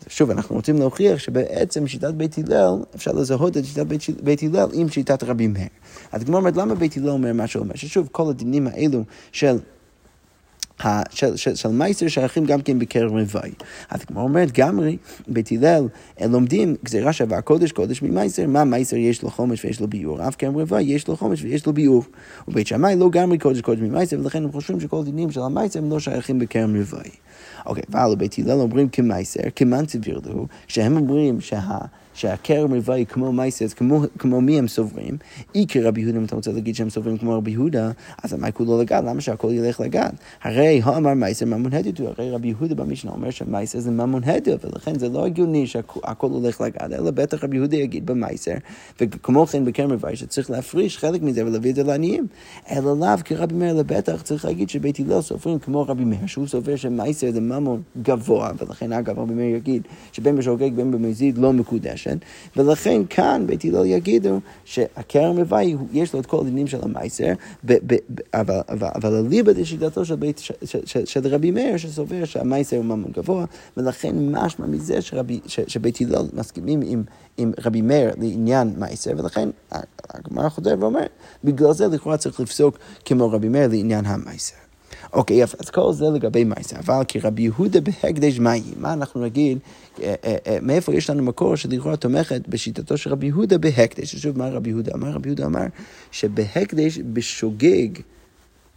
שוב, 0.08 0.32
אנחנו 0.32 0.56
רוצים 0.56 0.80
להוכיח 0.80 1.20
שבעצם 1.20 1.88
שיטת 1.88 2.14
בית 2.14 2.38
הלל, 2.38 2.76
אפשר 2.96 3.12
לזהות 3.12 3.58
את 3.58 3.66
שיטת 3.66 3.86
בית, 4.24 4.44
הלל 4.44 4.70
עם 4.74 4.90
שיטת 4.90 5.24
רבי 5.24 5.48
מאיר. 5.48 5.68
אז 6.12 6.22
הגמרא 6.22 6.38
אומרת, 6.38 6.58
למה 6.58 6.76
בית 6.76 6.98
הלל 6.98 7.10
אומר 7.10 7.34
מה 7.34 7.48
שאומר? 7.48 7.76
ששוב, 7.76 8.10
כל 8.12 8.30
הדינים 8.30 8.68
האלו 8.68 9.04
של 9.32 9.58
של, 11.10 11.36
של, 11.36 11.56
של 11.56 11.70
מייסר 11.70 12.08
שייכים 12.08 12.46
גם 12.46 12.62
כן 12.62 12.80
בקרב 12.80 13.12
רוואי. 13.12 13.52
אז 13.90 14.06
כמו 14.06 14.22
אומרת 14.22 14.52
גמרי, 14.52 14.98
בית 15.28 15.50
הלל 15.52 15.88
לומדים 16.30 16.76
גזירה 16.86 17.14
שווה 17.14 17.42
קודש 17.42 17.72
קודש 17.72 18.02
ממייסר, 18.02 18.48
מה 18.48 18.64
מייסר 18.64 18.96
יש 18.96 19.24
לו 19.24 19.30
חומש 19.30 19.66
ויש 19.66 19.80
לו 19.80 19.88
ביור, 19.88 20.28
אף 20.28 20.36
קרב 20.36 20.56
רוואי 20.56 20.84
יש 20.84 21.08
לו 21.08 21.18
חומש 21.18 21.44
ויש 21.44 21.66
לו 21.66 21.74
ביור. 21.74 22.04
ובית 22.48 22.68
שמאי 22.68 22.96
לא 22.96 23.10
גמרי 23.10 23.38
קודש 23.38 23.62
קודש 23.62 23.82
ממייסר, 23.82 24.20
ולכן 24.20 24.44
הם 24.44 24.52
חושבים 24.52 24.80
שכל 24.80 25.04
דינים 25.04 25.32
של 25.32 25.42
המייסר 25.42 25.80
הם 25.80 25.90
לא 25.90 26.00
שייכים 26.00 26.40
בקרב 26.40 26.70
רוואי. 26.70 27.10
אוקיי, 27.66 27.84
אבל 27.94 28.16
בית 28.16 28.36
הלל 28.40 28.60
אומרים 28.60 28.90
כמייסר, 28.90 29.42
כמאן 29.56 29.88
סביר 29.88 30.20
לו, 30.26 30.48
שהם 30.68 30.98
אומרים 30.98 31.42
שה... 31.42 31.78
שהכרם 32.18 32.74
רוואי 32.74 33.06
כמו 33.10 33.32
מייסס, 33.32 33.74
כמו, 33.74 34.02
כמו 34.20 34.42
מי 34.42 34.60
הם 34.60 34.68
סוברים, 34.68 35.18
אי 35.56 35.66
כרבי 35.68 36.02
יהודה, 36.02 36.18
אם 36.18 36.26
אתה 36.26 36.36
רוצה 36.36 36.52
להגיד 36.52 36.76
שהם 36.76 36.90
סוברים 36.90 37.18
כמו 37.18 37.38
רבי 37.38 37.52
יהודה, 37.52 37.92
אז 38.24 38.34
מה 38.34 38.52
כולו 38.52 38.82
לגד? 38.82 39.04
למה 39.06 39.22
שהכל 39.22 39.50
ילך 39.52 39.80
לגד? 39.80 40.10
הרי 40.44 40.82
האמר 40.84 41.14
מייסר 41.14 41.46
ממון 41.46 41.74
הדיוט, 41.74 42.00
הרי 42.00 42.32
רבי 42.32 42.48
יהודה 42.48 42.76
במשנה 42.76 43.12
אומר 43.12 43.30
שמייסר 43.30 43.80
זה 43.80 43.92
ממון 43.92 44.24
הדיוט, 44.24 44.66
ולכן 44.66 45.00
זה 45.00 45.10
לא 45.10 45.26
הגיוני 45.26 45.68
שהכל 45.68 46.28
הולך 46.30 46.62
לגד, 46.62 46.94
אלא 46.94 47.12
בטח 47.12 47.44
רבי 47.44 47.56
יהודה 47.58 47.78
יגיד 47.78 48.06
במייסר, 48.06 48.56
וכמו 49.02 49.48
כן 49.48 49.66
בכרם 49.66 49.92
רוואי 49.94 50.16
שצריך 50.16 50.52
להפריש 50.52 50.98
חלק 50.98 51.22
מזה 51.22 51.46
ולהביא 51.46 51.72
את 51.72 51.76
זה 51.76 51.84
לעניים, 51.84 52.28
אלא 52.72 52.98
לאו 53.00 53.18
כרבי 53.26 53.56
מאיר 53.56 53.74
לבטח 53.74 54.22
צריך 54.22 54.46
להגיד 54.46 54.70
שבית 54.70 55.00
הלל 55.00 55.22
סופרים 55.22 55.60
כמו 55.60 55.86
רבי 55.88 56.06
מאיר, 56.06 56.28
שהוא 56.28 56.48
סופר 56.48 56.76
שמייסר 56.76 57.32
זה 57.32 57.42
ממון 57.42 57.82
גבוה, 58.02 58.52
ולכן 58.58 58.94
אגב 58.94 59.20
רבי 59.20 59.34
מאיר 59.34 59.56
יגיד 59.56 59.82
שבין 60.12 60.36
בשוגג 60.36 60.74
בין 60.74 60.92
במזיד 60.92 61.38
לא 61.38 61.54
מקודש. 61.54 62.07
כן? 62.08 62.18
ולכן 62.56 63.02
כאן 63.10 63.44
בית 63.48 63.66
הלל 63.66 63.86
יגידו 63.86 64.40
שהכרם 64.66 65.38
רוואי, 65.38 65.76
יש 65.94 66.14
לו 66.14 66.20
את 66.20 66.26
כל 66.26 66.40
הדינים 66.42 66.68
של 66.68 66.80
המייסר, 66.82 67.34
אבל, 68.34 69.16
הליבה 69.16 69.52
לשיטתו 69.52 70.06
של, 70.06 70.16
בית, 70.16 70.38
של, 70.38 70.54
של, 70.86 71.06
של, 71.06 71.28
רבי 71.28 71.52
מאיר, 71.52 71.78
שסובר 71.78 72.26
שהמייסר 72.26 72.76
הוא 72.76 72.86
ממון 72.86 73.12
גבוה, 73.12 73.46
ולכן 73.78 74.16
משמע 74.32 74.66
מזה 74.66 75.02
שרבי, 75.02 75.40
ש, 75.46 75.60
שבית 75.68 76.02
הלל 76.02 76.28
מסכימים 76.34 76.80
עם, 76.86 77.04
עם 77.38 77.52
רבי 77.66 77.82
מאיר 77.82 78.12
לעניין 78.18 78.74
מייסר, 78.78 79.12
ולכן 79.18 79.50
הגמרא 80.10 80.50
חוזר 80.50 80.76
ואומר, 80.80 81.06
בגלל 81.44 81.74
זה 81.74 81.88
לכאורה 81.88 82.18
צריך 82.18 82.40
לפסוק 82.40 82.78
כמו 83.06 83.32
רבי 83.32 83.50
מאיר 83.50 83.68
לעניין 83.68 84.06
המייסר. 84.06 84.67
אוקיי, 85.14 85.42
יפה, 85.42 85.58
אז 85.60 85.70
כל 85.70 85.94
זה 85.94 86.06
לגבי 86.06 86.44
מייסה, 86.44 86.80
אבל 86.80 87.04
כי 87.08 87.20
רבי 87.20 87.42
יהודה 87.42 87.80
בהקדש 87.82 88.40
מהי? 88.40 88.64
מה 88.78 88.94
אנחנו 88.94 89.22
נגיד, 89.22 89.58
אה, 90.02 90.16
אה, 90.24 90.36
אה, 90.48 90.58
מאיפה 90.62 90.96
יש 90.96 91.10
לנו 91.10 91.24
מקור 91.24 91.56
שלכאורה 91.56 91.98
תומכת 91.98 92.48
בשיטתו 92.48 92.98
של 92.98 93.10
רבי 93.10 93.28
יהודה 93.28 93.58
בהקדש? 93.58 94.16
שוב, 94.16 94.38
מה 94.38 94.50
רבי 94.50 94.70
יהודה 94.70 94.92
אמר? 94.96 95.10
רבי 95.10 95.30
יהודה 95.30 95.46
אמר 95.46 95.66
שבהקדש, 96.12 97.00
בשוגג, 97.14 97.88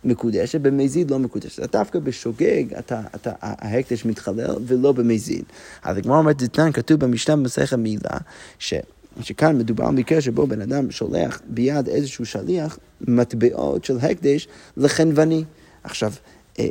מקודשת, 0.05 0.61
במזיד 0.61 1.11
לא 1.11 1.19
מקודשת. 1.19 1.73
דווקא 1.73 1.99
בשוגג 1.99 2.75
אתה, 2.79 3.01
אתה, 3.15 3.33
ההקדש 3.41 4.05
מתחלל 4.05 4.57
ולא 4.67 4.93
במזיד. 4.93 5.45
אז 5.83 5.97
הגמרא 5.97 6.19
אומרת, 6.19 6.43
דתנן 6.43 6.73
כתוב 6.73 7.01
במשנה 7.01 7.37
במסכת 7.37 7.77
מילה, 7.77 8.19
ש... 8.59 8.75
שכאן 9.23 9.59
מדובר 9.59 9.85
על 9.85 9.95
מקרה 9.95 10.21
שבו 10.21 10.47
בן 10.47 10.61
אדם 10.61 10.91
שולח 10.91 11.41
ביד 11.49 11.89
איזשהו 11.89 12.27
שליח 12.27 12.79
מטבעות 13.01 13.85
של 13.85 13.99
הקדש 13.99 14.49
לחנווני. 14.77 15.45
עכשיו, 15.85 16.13
אה, 16.59 16.67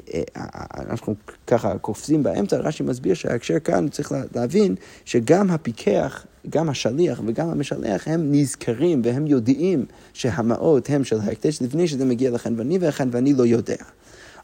אנחנו 0.77 1.15
ככה 1.47 1.77
קופצים 1.77 2.23
באמצע, 2.23 2.57
רש"י 2.57 2.83
מסביר 2.83 3.13
שההקשר 3.13 3.59
כאן 3.59 3.89
צריך 3.89 4.13
להבין 4.35 4.75
שגם 5.05 5.51
הפיקח, 5.51 6.25
גם 6.49 6.69
השליח 6.69 7.21
וגם 7.25 7.49
המשלח 7.49 8.07
הם 8.07 8.31
נזכרים 8.31 9.01
והם 9.05 9.27
יודעים 9.27 9.85
שהמעות 10.13 10.89
הם 10.89 11.03
של 11.03 11.19
ההקדש 11.19 11.61
לפני 11.61 11.87
שזה 11.87 12.05
מגיע 12.05 12.31
לחנווני 12.31 12.77
והחנווני 12.77 13.33
לא 13.33 13.45
יודע. 13.45 13.83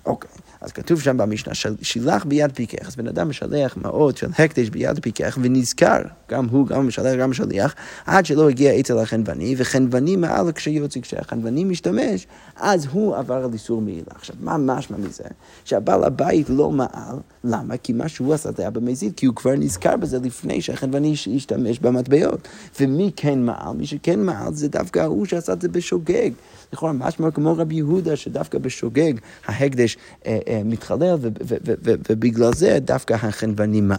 אוקיי, 0.06 0.30
אז 0.62 0.72
כתוב 0.72 1.02
שם 1.02 1.18
במשנה, 1.18 1.54
שילח 1.82 2.26
ביד 2.26 2.52
פיקח, 2.52 2.88
אז 2.88 2.96
בן 2.96 3.08
אדם 3.08 3.30
משלח 3.30 3.78
מעות 3.78 4.18
של 4.18 4.28
הקדש 4.39 4.70
ביד 4.70 5.00
פיקח 5.00 5.38
ונזכר, 5.41 6.02
גם 6.32 6.50
הוא, 6.50 6.68
גם 6.68 6.80
המשלח, 6.80 7.15
גם 7.20 7.32
השליח, 7.32 7.76
עד 8.06 8.26
שלא 8.26 8.50
הגיע 8.50 8.80
אצל 8.80 8.98
החנווני, 8.98 9.56
וחנווני 9.58 10.15
מעל 10.15 10.52
כשיוצא, 10.52 11.00
כשהחנווני 11.00 11.63
משתמש, 11.63 12.28
אז 12.56 12.88
הוא 12.91 13.15
עבר 13.15 13.44
על 13.44 13.54
איסור 13.54 13.82
מעילה. 13.82 14.12
עכשיו, 14.15 14.36
מה 14.39 14.58
משמע 14.58 14.98
מזה? 14.98 15.24
שהבעל 15.65 16.04
הבית 16.04 16.50
לא 16.50 16.72
מעל, 16.72 17.18
למה? 17.44 17.78
כי 17.78 17.94
מה 17.94 18.08
שהוא 18.08 18.34
עשה 18.34 18.52
זה 18.52 18.62
היה 18.62 18.70
במזיד, 18.70 19.13
כי 19.18 19.26
הוא 19.26 19.36
כבר 19.36 19.56
נזכר 19.56 19.98
בזה 19.98 20.20
לפני 20.20 20.62
שהחנווני 20.62 21.15
השתמש 21.36 21.80
במטבעות. 21.80 22.48
ומי 22.80 23.12
כן 23.15 23.39
מעל? 23.39 23.76
מי 23.78 23.86
שכן 23.86 24.20
מעל 24.20 24.54
זה 24.54 24.68
דווקא 24.68 25.00
הוא 25.00 25.26
שעשה 25.26 25.54
את 25.54 25.62
זה 25.62 25.70
בשוגג. 25.70 26.30
לכאורה 26.74 26.94
משמע 26.94 27.32
כמו 27.32 27.58
רבי 27.58 27.76
יהודה, 27.76 28.15
שדווקא 28.15 28.58
בשוגג 28.58 29.13
ההקדש 29.46 29.95
אה, 30.26 30.40
אה, 30.48 30.62
מתחלל, 30.66 31.18
ובגלל 32.10 32.54
זה 32.54 32.78
דווקא 32.82 33.14
החנווני 33.14 33.82
מעל. 33.82 33.98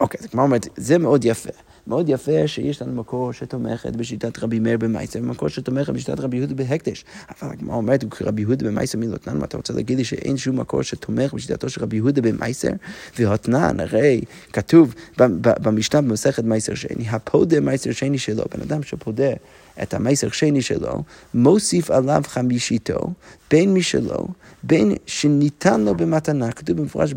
אוקיי, 0.00 0.20
אז 0.20 0.26
כמו 0.26 0.42
אומרת, 0.42 0.68
זה 0.76 0.98
מאוד 0.98 1.24
יפה. 1.24 1.50
מאוד 1.86 2.08
יפה 2.08 2.48
שיש 2.48 2.82
לנו 2.82 2.92
מקור 2.92 3.32
שתומכת 3.32 3.96
בשיטת 3.96 4.38
רבי 4.38 4.58
מאיר 4.58 4.78
במייסר, 4.78 5.18
ומקור 5.22 5.48
שתומכת 5.48 5.92
בשיטת 5.92 6.20
רבי 6.20 6.36
יהודה 6.36 6.54
בהקדש. 6.54 7.04
אבל 7.30 7.50
הגמרא 7.52 7.76
אומרת, 7.76 8.04
רבי 8.20 8.42
יהודה 8.42 8.66
לא 8.66 8.72
מה 9.34 9.44
אתה 9.44 9.56
רוצה 9.56 9.72
להגיד 9.72 9.98
לי 9.98 10.04
שאין 10.04 10.36
שום 10.36 10.60
מקור 10.60 10.82
שתומך 10.82 11.34
בשיטתו 11.34 11.68
של 11.68 11.82
רבי 11.82 11.96
יהודה 11.96 12.22
במייסר? 12.22 12.70
והתנן, 13.18 13.80
הרי 13.80 14.20
כתוב 14.52 14.94
במשנה 15.38 16.00
במסכת 16.00 16.44
מייסר 16.44 16.74
שני, 16.74 17.08
הפודה 17.08 17.60
מייסר 17.60 17.92
שני 17.92 18.18
שלו, 18.18 18.44
בן 18.54 18.60
אדם 18.62 18.82
שפודה 18.82 19.30
את 19.82 19.94
המייסר 19.94 20.30
שני 20.30 20.62
שלו, 20.62 21.02
מוסיף 21.34 21.90
עליו 21.90 22.22
חמישיתו, 22.26 23.12
בין 23.50 23.74
משלו, 23.74 24.28
בין 24.62 24.94
שניתן 25.06 25.80
לו 25.80 25.94
במתנה, 25.94 26.52
כתוב 26.52 26.76
במפורש 26.76 27.14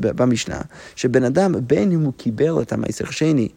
במשנה, 0.00 0.60
שבן 0.96 1.24
אדם, 1.24 1.54
בין 1.66 1.92
אם 1.92 2.00
הוא 2.00 2.12
קיבל 2.16 2.62
את 2.62 2.72
המייסר 2.72 3.10
שני, 3.10 3.48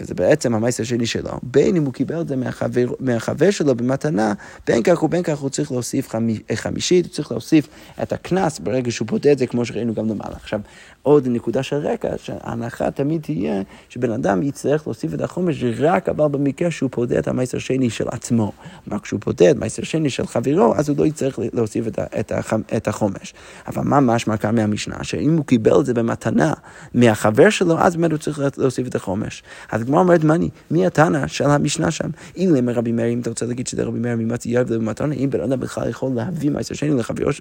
וזה 0.00 0.14
בעצם 0.14 0.54
המייס 0.54 0.80
השני 0.80 1.06
שלו, 1.06 1.30
בין 1.42 1.76
אם 1.76 1.84
הוא 1.84 1.92
קיבל 1.92 2.20
את 2.20 2.28
זה 2.28 2.36
מהחבר, 2.36 2.86
מהחבר 3.00 3.50
שלו 3.50 3.74
במתנה, 3.74 4.32
בין 4.66 4.82
כך 4.82 5.02
ובין 5.02 5.22
כך 5.22 5.38
הוא 5.38 5.50
צריך 5.50 5.72
להוסיף 5.72 6.08
חמי, 6.08 6.38
חמישית, 6.54 7.06
הוא 7.06 7.12
צריך 7.12 7.30
להוסיף 7.30 7.68
את 8.02 8.12
הקנס 8.12 8.58
ברגע 8.58 8.90
שהוא 8.90 9.08
פודה 9.08 9.32
את 9.32 9.38
זה, 9.38 9.46
כמו 9.46 9.64
שראינו 9.64 9.94
גם 9.94 10.08
למעלה. 10.08 10.36
עכשיו, 10.36 10.60
עוד 11.02 11.28
נקודה 11.28 11.62
של 11.62 11.76
רקע, 11.76 12.08
שההנחה 12.16 12.90
תמיד 12.90 13.22
תהיה 13.22 13.62
שבן 13.88 14.10
אדם 14.10 14.42
יצטרך 14.42 14.86
להוסיף 14.86 15.14
את 15.14 15.20
החומש 15.20 15.64
רק 15.78 16.08
אבל 16.08 16.28
במקרה 16.28 16.70
שהוא 16.70 16.90
פודה 16.92 17.18
את 17.18 17.28
המייסר 17.28 17.58
שני 17.58 17.90
של 17.90 18.08
עצמו. 18.08 18.52
כלומר, 18.84 19.00
כשהוא 19.02 19.20
פודה 19.20 19.50
את 19.50 19.56
מייסר 19.56 19.82
שני 19.82 20.10
של 20.10 20.26
חברו, 20.26 20.74
אז 20.76 20.88
הוא 20.88 20.98
לא 20.98 21.06
יצטרך 21.06 21.38
להוסיף 21.52 21.86
את, 21.86 21.98
את, 21.98 22.32
את 22.76 22.88
החומש. 22.88 23.34
אבל 23.66 23.82
מה 23.82 24.00
משמע 24.00 24.36
כאן 24.36 24.54
מהמשנה? 24.54 24.96
שאם 25.04 25.36
הוא 25.36 25.44
קיבל 25.44 25.80
את 25.80 25.86
זה 25.86 25.94
במתנה 25.94 26.52
מהחבר 26.94 27.50
שלו, 27.50 27.78
אז 27.78 27.96
באמת 27.96 28.10
הוא 28.10 28.18
צריך 28.18 28.40
להוסיף 28.56 28.86
את 28.86 28.94
החומש. 28.94 29.42
אז 29.76 29.82
הגמרא 29.82 30.00
אומרת, 30.00 30.24
מני, 30.24 30.48
מי 30.70 30.86
התנא 30.86 31.26
של 31.26 31.44
המשנה 31.44 31.90
שם? 31.90 32.08
אילם 32.36 32.68
רבי 32.68 32.92
מאיר, 32.92 33.12
אם 33.12 33.20
אתה 33.20 33.30
רוצה 33.30 33.46
להגיד 33.46 33.66
שזה 33.66 33.84
רבי 33.84 33.98
מאיר 33.98 34.16
ממצי 34.16 34.48
יב 34.48 34.74
במתנה, 34.74 35.14
אם 35.14 35.30
בן 35.30 35.40
אדם 35.40 35.60
בכלל 35.60 35.88
יכול 35.88 36.12
להביא 36.14 36.50
מייסר 36.50 36.74
שני 36.74 36.90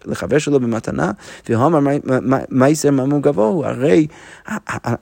לחבר 0.05 0.37
שלו 0.37 0.59
במתנה, 0.59 1.11
והאמר 1.49 1.79
מייסר 2.49 2.91
ממון 2.91 3.21
גבוה, 3.21 3.69
הרי 3.69 4.07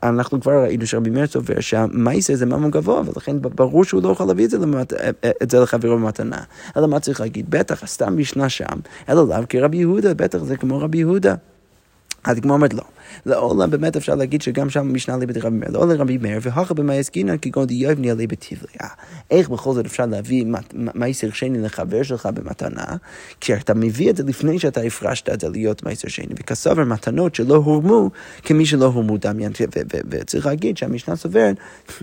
אנחנו 0.04 0.42
כבר 0.42 0.64
ראינו 0.64 0.86
שרבי 0.86 1.10
מאיר 1.10 1.28
סובר 1.28 1.60
שהמייסר 1.60 2.36
זה 2.36 2.46
ממון 2.46 2.72
גבוה, 2.72 3.02
ולכן 3.06 3.42
ברור 3.42 3.84
שהוא 3.84 4.04
לא 4.04 4.10
יכול 4.10 4.26
להביא 4.26 4.46
את 4.46 4.50
זה. 4.50 4.58
את 5.44 5.52
זה 5.52 5.60
לחברו 5.60 5.98
במתנה. 5.98 6.38
אלא 6.78 6.88
מה 6.88 7.00
צריך 7.00 7.22
להגיד? 7.22 7.46
בטח, 7.50 7.86
סתם 7.86 8.18
משנה 8.18 8.50
שם, 8.50 8.80
אלא 9.10 9.28
לאו 9.28 9.44
כרבי 9.50 9.78
יהודה, 9.78 10.14
בטח 10.14 10.44
זה 10.44 10.58
כמו 10.58 10.80
רבי 10.80 10.98
יהודה. 10.98 11.36
אז 12.24 12.40
כמו 12.40 12.54
אומרת 12.54 12.74
לא. 12.74 12.84
לעולם 13.26 13.70
באמת 13.70 13.96
אפשר 13.96 14.16
להגיד 14.16 14.42
שגם 14.42 14.70
שם 14.70 14.80
המשנה 14.80 15.18
ליבא 15.18 15.34
דרבי 15.34 15.58
מאיר, 15.58 15.72
לא 15.72 15.88
לרבי 15.88 16.18
מאיר, 16.18 16.40
והכה 16.42 16.74
במאי 16.74 17.00
עסקינן 17.00 17.36
כגון 17.42 17.66
דיובני 17.66 18.12
עלי 18.12 18.28
בטבליה. 18.28 18.90
איך 19.32 19.50
בכל 19.50 19.74
זאת 19.74 19.86
אפשר 19.86 20.06
להביא 20.06 20.46
מייסר 20.74 21.32
שני 21.32 21.58
לחבר 21.62 22.04
שלך 22.04 22.26
במתנה, 22.26 22.86
כשאתה 23.42 23.74
מביא 23.74 24.10
את 24.10 24.18
זה 24.18 24.24
לפני 24.24 24.60
שאתה 24.60 24.82
הפרשת 24.82 25.30
את 25.30 25.42
זה 25.42 25.50
להיות 25.50 25.86
מייסר 25.86 26.08
שני, 26.08 26.34
וכסובר 26.40 26.84
מתנות 26.84 27.36
שלא 27.36 27.56
הורמו 27.56 28.10
כמי 28.44 28.66
שלא 28.66 28.86
הורמו 28.86 29.18
דמיין, 29.18 29.52
וצריך 30.10 30.46
להגיד 30.46 30.78
שהמשנה 30.78 31.16
סוברת 31.16 31.56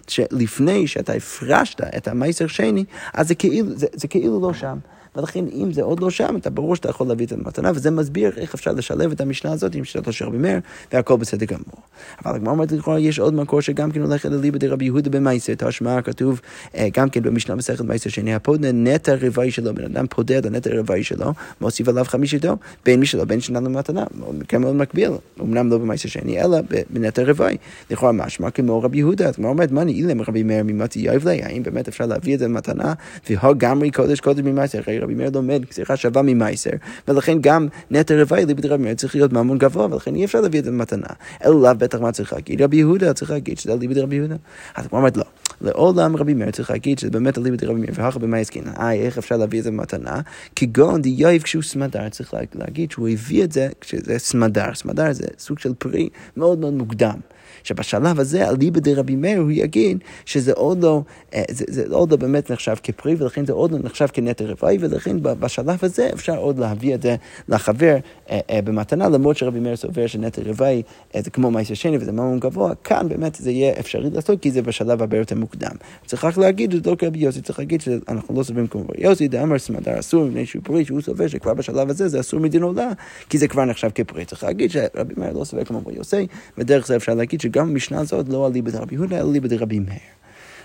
שלפני 0.08 0.86
שאתה 0.86 1.12
הפרשת 1.12 1.80
את 1.96 2.08
המייסר 2.08 2.46
שני, 2.46 2.84
אז 3.14 3.28
זה 3.28 3.34
כאילו, 3.34 3.68
כאילו 4.10 4.40
לא 4.40 4.54
שם. 4.54 4.78
ולכן 5.16 5.44
אם 5.54 5.72
זה 5.72 5.82
עוד 5.82 6.00
לא 6.00 6.10
שם, 6.10 6.36
אתה 6.36 6.50
ברור 6.50 6.76
שאתה 6.76 6.88
יכול 6.88 7.06
להביא 7.06 7.26
את 7.26 7.32
המתנה, 7.32 7.70
וזה 7.74 7.90
מסביר 7.90 8.32
איך 8.36 8.54
אפשר 8.54 8.72
לשלב 8.72 9.12
את 9.12 9.20
המשנה 9.20 9.52
הזאת 9.52 9.74
עם 9.74 9.84
שיטתו 9.84 10.12
של 10.12 10.24
רבי 10.24 10.38
מאיר, 10.38 10.60
והכל 10.92 11.16
בסדר 11.16 11.46
גמור. 11.46 11.80
אבל 12.24 12.34
הגמרא 12.34 12.52
אומרת 12.52 12.72
לכאורה, 12.72 13.00
יש 13.00 13.18
עוד 13.18 13.34
מקור 13.34 13.60
שגם 13.60 13.90
כן 13.90 14.02
הולך 14.02 14.26
אליבא 14.26 14.58
דרבי 14.58 14.84
יהודה 14.84 15.10
במייסר, 15.10 15.52
תשמע 15.58 16.02
כתוב 16.02 16.40
אה, 16.74 16.88
גם 16.96 17.10
כן 17.10 17.22
במשנה 17.22 17.54
מסכת 17.54 17.80
מייסר 17.80 18.10
שני, 18.10 18.34
הפודה 18.34 18.72
נטע 18.72 19.14
רבעי 19.20 19.50
שלו, 19.50 19.74
בן 19.74 19.84
אדם 19.84 20.06
פודה 20.06 20.38
את 20.38 20.46
הנטע 20.46 20.70
הרבעי 20.70 21.04
שלו, 21.04 21.32
מוסיף 21.60 21.88
עליו 21.88 22.04
חמישיתו, 22.04 22.56
בין 22.84 23.00
מי 23.00 23.06
שלו, 23.06 23.26
בין 23.26 23.40
שנתן 23.40 23.64
לו 23.64 23.70
מתנה, 23.70 24.04
כן 24.48 24.60
מאוד 24.60 24.74
מקביל, 24.74 25.10
אמנם 25.40 25.70
לא 25.70 25.78
במייסר 25.78 26.08
שני, 26.08 26.42
אלא 26.42 26.58
בנטע 26.90 27.22
רבעי. 27.22 27.56
לכאורה 27.90 28.12
משמע 28.12 28.50
כמו 28.50 28.82
רבי 28.82 28.98
יהודה, 28.98 29.28
אז 29.28 29.34
הגמרא 29.34 29.50
אומרת, 29.50 29.70
מה 29.70 29.82
אני 29.82 29.92
אילם 29.92 30.22
רבי 30.22 30.42
מאיר 30.42 30.64
ממתי 30.64 30.98
יבלי, 30.98 31.42
האם 31.42 31.62
באמת 31.62 31.88
אפשר 31.88 32.06
להביא 32.06 32.34
את 32.34 32.38
זה 32.38 32.48
במתנה, 32.48 32.92
והוא 33.30 33.54
גמרי 33.58 33.90
קודש 33.90 34.20
קודש 34.20 34.40
ממייסר, 34.40 34.80
רבי 35.00 35.14
מאיר 35.14 35.30
לומד 35.34 35.62
גזירה 35.70 35.96
שווה 35.96 36.22
ממייסר, 36.22 36.70
ולכן 37.08 37.38
גם 37.40 37.68
נטע 37.90 38.14
רבי 38.22 38.46
ליבד 38.46 38.66
רבי 38.66 38.82
מאיר 38.82 38.94
צריך 38.94 39.14
להיות 39.14 39.32
ממון 39.32 39.58
גבוה, 39.58 39.86
ולכן 39.90 40.14
אי 40.14 40.24
אפשר 40.24 40.40
להביא 40.40 40.60
את 40.60 40.64
זה 40.64 40.70
במתנה. 40.70 41.06
אלא 41.44 41.62
לאו 41.62 41.74
בטח 41.78 42.00
מה 42.00 42.12
צריך 42.12 42.32
להגיד? 42.32 42.62
רבי 42.62 42.76
יהודה 42.76 43.12
צריך 43.12 43.30
להגיד 43.30 43.58
שזה 43.58 43.74
ליבד 43.74 43.98
רבי 43.98 44.16
יהודה. 44.16 44.36
אז 44.74 44.86
הוא 44.90 44.98
אומרת 44.98 45.16
לא. 45.16 45.24
לעולם 45.60 46.16
רבי 46.16 46.34
מאיר 46.34 46.50
צריך 46.50 46.70
להגיד 46.70 46.98
שזה 46.98 47.10
באמת 47.10 47.38
ליבד 47.38 47.64
רבי 47.64 47.80
מאיר, 47.80 47.92
והכה 47.94 48.18
במאי 48.18 48.40
עסקינא. 48.40 48.70
אה, 48.78 48.92
איך 48.92 49.18
אפשר 49.18 49.36
להביא 49.36 49.58
את 49.58 49.64
זה 49.64 49.70
במתנה? 49.70 50.20
כגון 50.56 51.02
דיוב 51.02 51.42
כשהוא 51.42 51.62
סמדר, 51.62 52.08
צריך 52.08 52.34
להגיד 52.54 52.90
שהוא 52.90 53.08
הביא 53.08 53.44
את 53.44 53.52
זה 53.52 53.68
כשזה 53.80 54.18
סמדר. 54.18 54.74
סמדר 54.74 55.12
זה 55.12 55.26
סוג 55.38 55.58
של 55.58 55.74
פרי 55.78 56.08
מאוד 56.36 56.58
מאוד 56.58 56.72
מוקדם. 56.74 57.20
שבשלב 57.64 58.20
הזה, 58.20 58.48
אליבא 58.48 58.80
דרבי 58.80 59.16
מאיר, 59.16 59.38
הוא 59.38 59.50
יגיד 59.50 59.98
שזה 60.24 60.52
עוד 60.52 60.82
לא, 60.82 61.02
אה, 61.34 61.42
זה, 61.50 61.64
זה 61.68 61.84
עוד 61.90 62.10
לא 62.10 62.16
באמת 62.16 62.50
נחשב 62.50 62.74
כפרי, 62.82 63.14
ולכן 63.18 63.46
זה 63.46 63.52
עוד 63.52 63.72
לא 63.72 63.78
נחשב 63.84 64.06
כנטר 64.12 64.44
רפאי, 64.44 64.78
ולכן 64.80 65.16
בשלב 65.22 65.78
הזה 65.82 66.10
אפשר 66.14 66.36
עוד 66.36 66.58
להביא 66.58 66.94
את 66.94 67.02
זה 67.02 67.16
לחבר 67.48 67.96
אה, 68.30 68.40
אה, 68.50 68.62
במתנה, 68.62 69.08
למרות 69.08 69.36
שרבי 69.36 69.60
מאיר 69.60 69.76
סובר 69.76 70.06
שנטר 70.06 70.42
רפאי 70.42 70.82
זה 71.16 71.30
כמו 71.30 71.50
מייסר 71.50 71.74
שני 71.74 71.96
וזה 71.96 72.12
ממון 72.12 72.40
גבוה, 72.40 72.74
כאן 72.84 73.08
באמת 73.08 73.34
זה 73.34 73.50
יהיה 73.50 73.72
אפשרי 73.80 74.10
לעשות, 74.10 74.42
כי 74.42 74.50
זה 74.50 74.62
בשלב 74.62 75.00
הרבה 75.00 75.16
יותר 75.16 75.36
מוקדם. 75.36 75.72
צריך 76.06 76.24
רק 76.24 76.36
להגיד, 76.36 76.72
זה 76.84 76.90
לא 76.90 76.94
כרבי 76.94 77.18
יוסי, 77.18 77.40
צריך 77.40 77.58
להגיד 77.58 77.80
שאנחנו 77.80 78.34
לא 78.38 78.42
סוברים 78.42 78.66
כמו 78.66 78.82
רבי 78.82 79.04
יוסי, 79.04 79.28
דאמר 79.28 79.58
סמדר 79.58 79.98
אסור 79.98 80.24
מפני 80.24 80.46
שהוא 80.46 80.62
פרי, 80.64 80.84
שהוא 80.84 81.00
סובר 81.00 81.28
שכבר 81.28 81.54
בשלב 81.54 81.90
הזה 81.90 82.08
זה 82.08 82.20
אסור 82.20 82.40
מדין 82.40 82.62
עולה, 82.62 82.90
כי 83.28 83.38
זה 83.38 83.48
כבר 83.48 83.64
נחשב 83.64 83.88
כפרי. 83.94 84.24
צריך 84.24 84.44
להגיד 84.44 84.70
שרבי 84.70 85.14
מאיר 85.16 85.32
לא 85.32 85.44
סובר 85.44 85.64
כמו 85.64 85.82
יוסי, 85.90 86.26
ודרך 86.58 86.86
זה 86.86 86.96
אפשר 86.96 87.14
להגיד 87.14 87.40
שגם 87.50 87.68
המשנה 87.68 88.00
הזאת 88.00 88.28
לא 88.28 88.46
על 88.46 88.52
ליבא 88.52 88.70
דרבי 88.70 88.94
יהודה, 88.94 89.18
אלא 89.18 89.32
ליבא 89.32 89.48
דרבי 89.48 89.78
מאיר. 89.78 89.98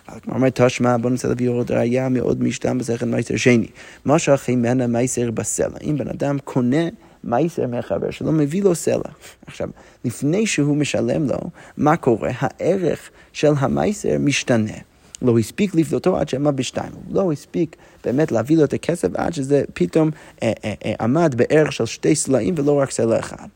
אבל 0.10 0.20
כמו 0.20 0.34
אומרת 0.34 0.62
תשמע, 0.62 0.98
בוא 0.98 1.10
ננסה 1.10 1.28
להביא 1.28 1.50
עוד 1.50 1.72
ראייה 1.72 2.10
מאוד 2.10 2.44
משתם 2.44 2.78
בסכן 2.78 3.12
מייסר 3.12 3.36
שני. 3.36 3.68
מה 4.06 4.20
שהכי 4.20 4.56
מנה 4.56 4.88
מייסר 4.88 5.32
בסלע. 5.32 5.78
אם 5.84 5.98
בן 5.98 6.08
אדם 6.08 6.38
קונה 6.44 6.88
מייסר 7.24 7.68
מהחבר 7.68 8.12
שלו, 8.12 8.32
מביא 8.32 8.64
לו 8.64 8.76
סלע. 8.76 9.12
עכשיו, 9.48 9.70
לפני 10.06 10.48
שהוא 10.48 10.78
משלם 10.78 11.28
לו, 11.28 11.38
מה 11.78 11.98
קורה? 11.98 12.32
הערך 12.40 13.10
של 13.34 13.52
המייסר 13.58 14.18
משתנה. 14.20 14.74
לא 15.22 15.40
הספיק 15.40 15.76
לפדותו 15.76 16.18
עד 16.18 16.30
שעמד 16.30 16.56
בשתיים. 16.56 16.92
לא 17.10 17.32
הספיק 17.32 17.76
באמת 18.06 18.32
להביא 18.32 18.58
לו 18.58 18.64
את 18.64 18.74
הכסף 18.74 19.08
עד 19.14 19.34
שזה 19.34 19.64
פתאום 19.74 20.10
אה, 20.44 20.52
אה, 20.66 20.74
אה, 20.86 20.94
עמד 21.00 21.36
בערך 21.38 21.72
של 21.72 21.86
שתי 21.86 22.16
סלעים 22.16 22.54
ולא 22.58 22.80
רק 22.80 22.92
סלע 22.92 23.20
אחד. 23.20 23.48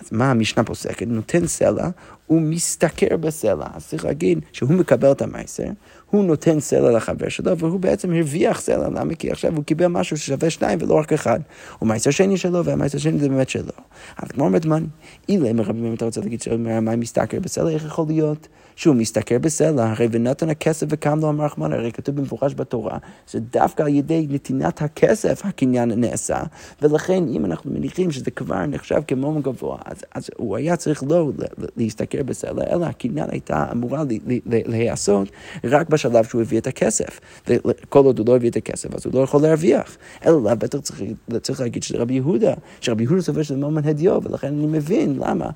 אז 0.00 0.08
מה 0.12 0.30
המשנה 0.30 0.64
פוסקת? 0.64 1.06
נותן 1.06 1.46
סלע, 1.46 1.88
הוא 2.26 2.40
משתכר 2.40 3.16
בסלע. 3.16 3.66
אז 3.74 3.86
צריך 3.86 4.04
להגיד 4.04 4.40
שהוא 4.52 4.70
מקבל 4.70 5.12
את 5.12 5.22
המייסר, 5.22 5.68
הוא 6.10 6.24
נותן 6.24 6.60
סלע 6.60 6.90
לחבר 6.90 7.28
שלו, 7.28 7.58
והוא 7.58 7.80
בעצם 7.80 8.12
הרוויח 8.12 8.60
סלע. 8.60 8.88
למה? 8.88 9.14
כי 9.14 9.30
עכשיו 9.30 9.56
הוא 9.56 9.64
קיבל 9.64 9.86
משהו 9.86 10.16
ששווה 10.16 10.50
שתיים 10.50 10.78
ולא 10.82 10.94
רק 10.94 11.12
אחד. 11.12 11.40
הוא 11.78 11.88
מייסר 11.88 12.10
שני 12.10 12.36
שלו, 12.36 12.64
והמייסר 12.64 12.98
שני 12.98 13.18
זה 13.18 13.28
באמת 13.28 13.48
שלו. 13.48 13.72
אז 14.16 14.28
כמו 14.28 14.44
אומרת 14.44 14.66
מן, 14.66 14.84
אילם 15.28 15.60
אם 15.60 15.94
אתה 15.94 16.04
רוצה 16.04 16.20
להגיד 16.20 16.42
שהמים 16.42 17.00
משתכר 17.00 17.40
בסלע, 17.40 17.70
איך 17.70 17.84
יכול 17.84 18.04
להיות 18.08 18.48
שהוא 18.76 18.96
משתכר 18.96 19.38
בסלע? 19.38 19.90
הרי 19.90 20.08
ונתן 20.12 20.50
הכסף 20.50 20.86
וקם 20.90 21.18
לו 21.20 21.28
המרחמן, 21.28 21.72
הרי 21.72 21.92
כתוב 21.92 22.16
במפורש 22.16 22.54
בתורה, 22.54 22.98
שדווקא 23.26 23.82
על 23.82 23.88
ידי 23.88 24.26
נתינת 24.30 24.82
הכסף 24.82 25.40
הקניין 25.44 26.00
נעשה, 26.00 26.42
ולכן 26.82 27.28
אם 27.28 27.44
אנחנו 27.44 27.70
מניחים 27.70 28.10
שזה 28.10 28.30
כבר 28.30 28.66
נחשב 28.66 29.00
כמום 29.06 29.42
גבוה, 29.42 29.78
אז, 29.84 29.96
אז 30.14 30.30
הוא 30.36 30.56
היה 30.56 30.76
צריך 30.76 31.02
לא 31.08 31.30
להשתכר 31.76 32.22
בסלע, 32.22 32.64
אלא 32.70 32.86
הקניין 32.86 33.30
הייתה 33.30 33.66
אמורה 33.72 34.02
להיעשות 34.46 35.28
רק 35.64 35.88
בשלב 35.88 36.24
שהוא 36.24 36.40
הביא 36.40 36.58
את 36.58 36.66
הכסף. 36.66 37.20
וכל 37.48 38.04
עוד 38.04 38.18
הוא 38.18 38.26
לא 38.28 38.36
הביא 38.36 38.50
את 38.50 38.56
הכסף, 38.56 38.94
אז 38.94 39.06
הוא 39.06 39.14
לא 39.14 39.20
יכול 39.20 39.42
להרוויח. 39.42 39.96
אלא 40.26 40.54
בטח 40.54 40.78
צריך, 40.80 41.00
צריך 41.42 41.60
להגיד 41.60 41.82
שזה 41.82 41.98
רבי 41.98 42.14
יהודה, 42.14 42.54
שרבי 42.80 43.04
יהודה 43.04 43.22
סובר 43.22 43.42
שזה 43.42 43.56
מומן 43.56 43.88
הדיו, 43.88 44.20
ולכן 44.24 44.46
אני 44.46 44.66
מבין 44.66 45.18
למה, 45.18 45.50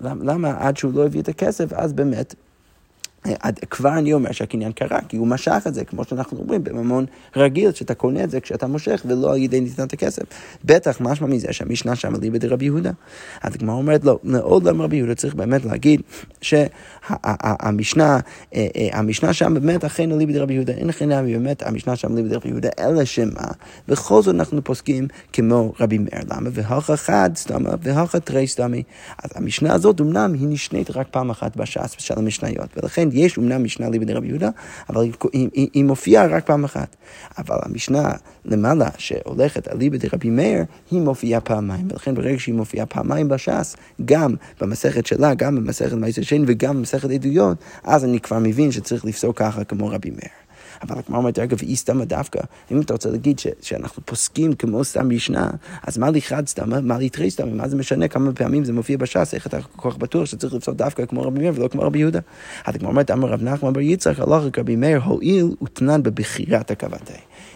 למה, 0.00 0.32
למה 0.32 0.54
עד 0.58 0.76
שהוא 0.76 0.92
לא 0.94 1.06
הביא 1.06 1.20
את 1.20 1.28
הכסף, 1.28 1.72
אז 1.72 1.92
באמת 1.92 2.34
כבר 3.70 3.98
אני 3.98 4.12
אומר 4.12 4.32
שהקניין 4.32 4.72
קרה, 4.72 4.98
כי 5.08 5.16
הוא 5.16 5.26
משך 5.26 5.62
את 5.66 5.74
זה, 5.74 5.84
כמו 5.84 6.04
שאנחנו 6.04 6.38
אומרים, 6.38 6.64
בממון 6.64 7.06
רגיל, 7.36 7.72
שאתה 7.72 7.94
קונה 7.94 8.24
את 8.24 8.30
זה 8.30 8.40
כשאתה 8.40 8.66
מושך 8.66 9.02
ולא 9.06 9.32
על 9.32 9.38
ידי 9.38 9.60
נתינת 9.60 9.92
הכסף. 9.92 10.22
בטח, 10.64 11.00
משמע 11.00 11.26
מזה 11.26 11.52
שהמשנה 11.52 11.96
שם 11.96 12.14
אליבא 12.14 12.38
דרבי 12.38 12.64
יהודה. 12.64 12.90
אז 13.42 13.54
הגמרא 13.54 13.74
אומרת, 13.74 14.04
לא, 14.04 14.18
מאוד 14.24 14.64
למה 14.64 14.84
רבי 14.84 14.96
יהודה 14.96 15.14
צריך 15.14 15.34
באמת 15.34 15.64
להגיד 15.64 16.00
שהמשנה, 16.40 18.18
אה, 18.54 18.66
אה, 18.76 18.88
המשנה 18.92 19.32
שם 19.32 19.54
באמת 19.54 19.84
אכן 19.84 20.12
אליבא 20.12 20.32
דרבי 20.32 20.54
יהודה, 20.54 20.72
אין 20.72 20.88
לכן 20.88 21.12
נמי 21.12 21.32
באמת 21.32 21.62
המשנה 21.62 21.96
שם 21.96 22.12
אליבא 22.12 22.28
דרבי 22.28 22.48
יהודה, 22.48 22.68
אלא 22.78 23.04
שמה, 23.04 23.46
בכל 23.88 24.22
זאת 24.22 24.34
אנחנו 24.34 24.64
פוסקים 24.64 25.08
כמו 25.32 25.72
רבי 25.80 25.98
מאיר, 25.98 26.22
למה? 26.30 26.50
והכה 26.52 26.96
חד 26.96 27.30
סתמה 27.36 27.70
והכה 27.82 28.20
תרי 28.20 28.46
סתמי. 28.46 28.82
אז 29.24 29.30
המשנה 29.34 29.74
הזאת 29.74 30.00
אמנם 30.00 30.34
היא 30.34 30.48
נשנית 30.48 30.90
רק 30.90 31.06
פעם 31.10 31.30
אחת 31.30 31.56
בש"ס 31.56 31.94
של 31.98 32.14
המשניות, 32.18 32.68
ולכן 32.76 33.08
יש 33.12 33.36
אומנם 33.36 33.64
משנה 33.64 33.88
ליבא 33.88 34.04
דרבי 34.04 34.28
יהודה, 34.28 34.50
אבל 34.88 35.02
היא, 35.02 35.12
היא, 35.32 35.68
היא 35.74 35.84
מופיעה 35.84 36.26
רק 36.26 36.46
פעם 36.46 36.64
אחת. 36.64 36.96
אבל 37.38 37.56
המשנה 37.62 38.10
למעלה, 38.44 38.88
שהולכת 38.98 39.68
על 39.68 39.78
ליבא 39.78 39.96
דרבי 39.96 40.30
מאיר, 40.30 40.64
היא 40.90 41.00
מופיעה 41.00 41.40
פעמיים. 41.40 41.88
ולכן 41.90 42.14
ברגע 42.14 42.38
שהיא 42.38 42.54
מופיעה 42.54 42.86
פעמיים 42.86 43.28
בש"ס, 43.28 43.76
גם 44.04 44.34
במסכת 44.60 45.06
שלה, 45.06 45.34
גם 45.34 45.56
במסכת 45.56 45.92
מעשה 45.92 46.22
שני 46.22 46.44
וגם 46.46 46.76
במסכת 46.76 47.10
עדויות, 47.10 47.58
אז 47.84 48.04
אני 48.04 48.20
כבר 48.20 48.38
מבין 48.38 48.72
שצריך 48.72 49.04
לפסוק 49.04 49.38
ככה 49.38 49.64
כמו 49.64 49.88
רבי 49.88 50.10
מאיר. 50.10 50.41
אבל 50.82 50.98
הגמרא 50.98 51.18
אומרת, 51.18 51.38
אגב, 51.38 51.58
היא 51.60 51.76
סתמה 51.76 52.04
דווקא. 52.04 52.40
אם 52.70 52.80
אתה 52.80 52.92
רוצה 52.92 53.10
להגיד 53.10 53.38
ש, 53.38 53.46
שאנחנו 53.60 54.02
פוסקים 54.06 54.52
כמו 54.52 54.84
סתם 54.84 55.08
משנה, 55.08 55.50
אז 55.82 55.98
מה 55.98 56.10
לי 56.10 56.22
חד 56.22 56.46
סתמה, 56.46 56.80
מה 56.80 56.98
לי 56.98 57.08
תרי 57.08 57.30
סתמה, 57.30 57.54
מה 57.54 57.68
זה 57.68 57.76
משנה 57.76 58.08
כמה 58.08 58.32
פעמים 58.32 58.64
זה 58.64 58.72
מופיע 58.72 58.96
בש"ס, 58.96 59.34
איך 59.34 59.46
אתה 59.46 59.62
כל 59.76 59.90
כך 59.90 59.96
בטוח 59.96 60.24
שצריך 60.24 60.54
לפסוק 60.54 60.76
דווקא 60.76 61.06
כמו 61.06 61.22
רבי 61.22 61.40
מאיר 61.40 61.52
ולא 61.56 61.68
כמו 61.68 61.82
רבי 61.82 61.98
יהודה. 61.98 62.20
אז 62.64 62.74
הגמרא 62.74 62.90
אומרת, 62.90 63.10
אמר 63.10 63.28
רב 63.28 63.42
נחמן 63.42 63.72
בר 63.72 63.80
יצחק, 63.80 64.18
הלך 64.18 64.58
רבי 64.58 64.76
מאיר, 64.76 65.00
הואיל 65.04 65.54
ותנן 65.62 66.02
בבחירת 66.02 66.70
הכוונתי. 66.70 67.12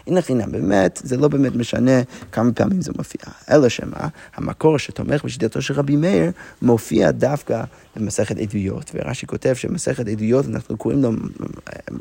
הנה 0.07 0.23
חינם, 0.23 0.53
באמת, 0.53 1.01
זה 1.05 1.17
לא 1.17 1.29
באמת 1.29 1.57
משנה 1.57 2.03
כמה 2.33 2.53
פעמים 2.53 2.81
זה 2.81 2.93
מופיע. 2.97 3.33
אלא 3.51 3.69
שמה, 3.69 4.09
המקור 4.35 4.79
שתומך 4.79 5.25
בשיטתו 5.25 5.63
של 5.63 5.75
רבי 5.75 5.97
מאיר, 5.97 6.31
מופיע 6.63 7.11
דווקא 7.11 7.65
במסכת 7.97 8.39
עדויות. 8.39 8.91
ורש"י 8.95 9.27
כותב 9.27 9.55
שמסכת 9.55 10.09
עדויות, 10.09 10.47
אנחנו 10.47 10.77
קוראים 10.77 11.03
לו 11.03 11.11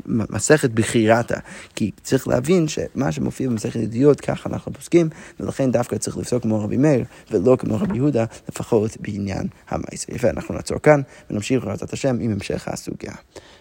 מסכת 0.06 0.70
בחירתה. 0.70 1.38
כי 1.74 1.90
צריך 2.02 2.28
להבין 2.28 2.68
שמה 2.68 3.12
שמופיע 3.12 3.48
במסכת 3.48 3.80
עדויות, 3.80 4.20
ככה 4.20 4.50
אנחנו 4.50 4.72
פוסקים, 4.72 5.08
ולכן 5.40 5.72
דווקא 5.72 5.96
צריך 5.96 6.16
לפסוק 6.16 6.42
כמו 6.42 6.64
רבי 6.64 6.76
מאיר, 6.76 7.04
ולא 7.30 7.56
כמו 7.56 7.76
רבי 7.76 7.96
יהודה, 7.96 8.24
לפחות 8.48 8.96
בעניין 9.00 9.46
המעשה. 9.68 10.14
יפה, 10.14 10.30
אנחנו 10.30 10.54
נעצור 10.54 10.78
כאן, 10.78 11.00
ונמשיך 11.30 11.64
בעזרת 11.64 11.92
השם 11.92 12.16
עם 12.20 12.32
המשך 12.32 12.68
הסוגיה. 12.68 13.12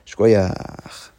שכוייח. 0.06 1.15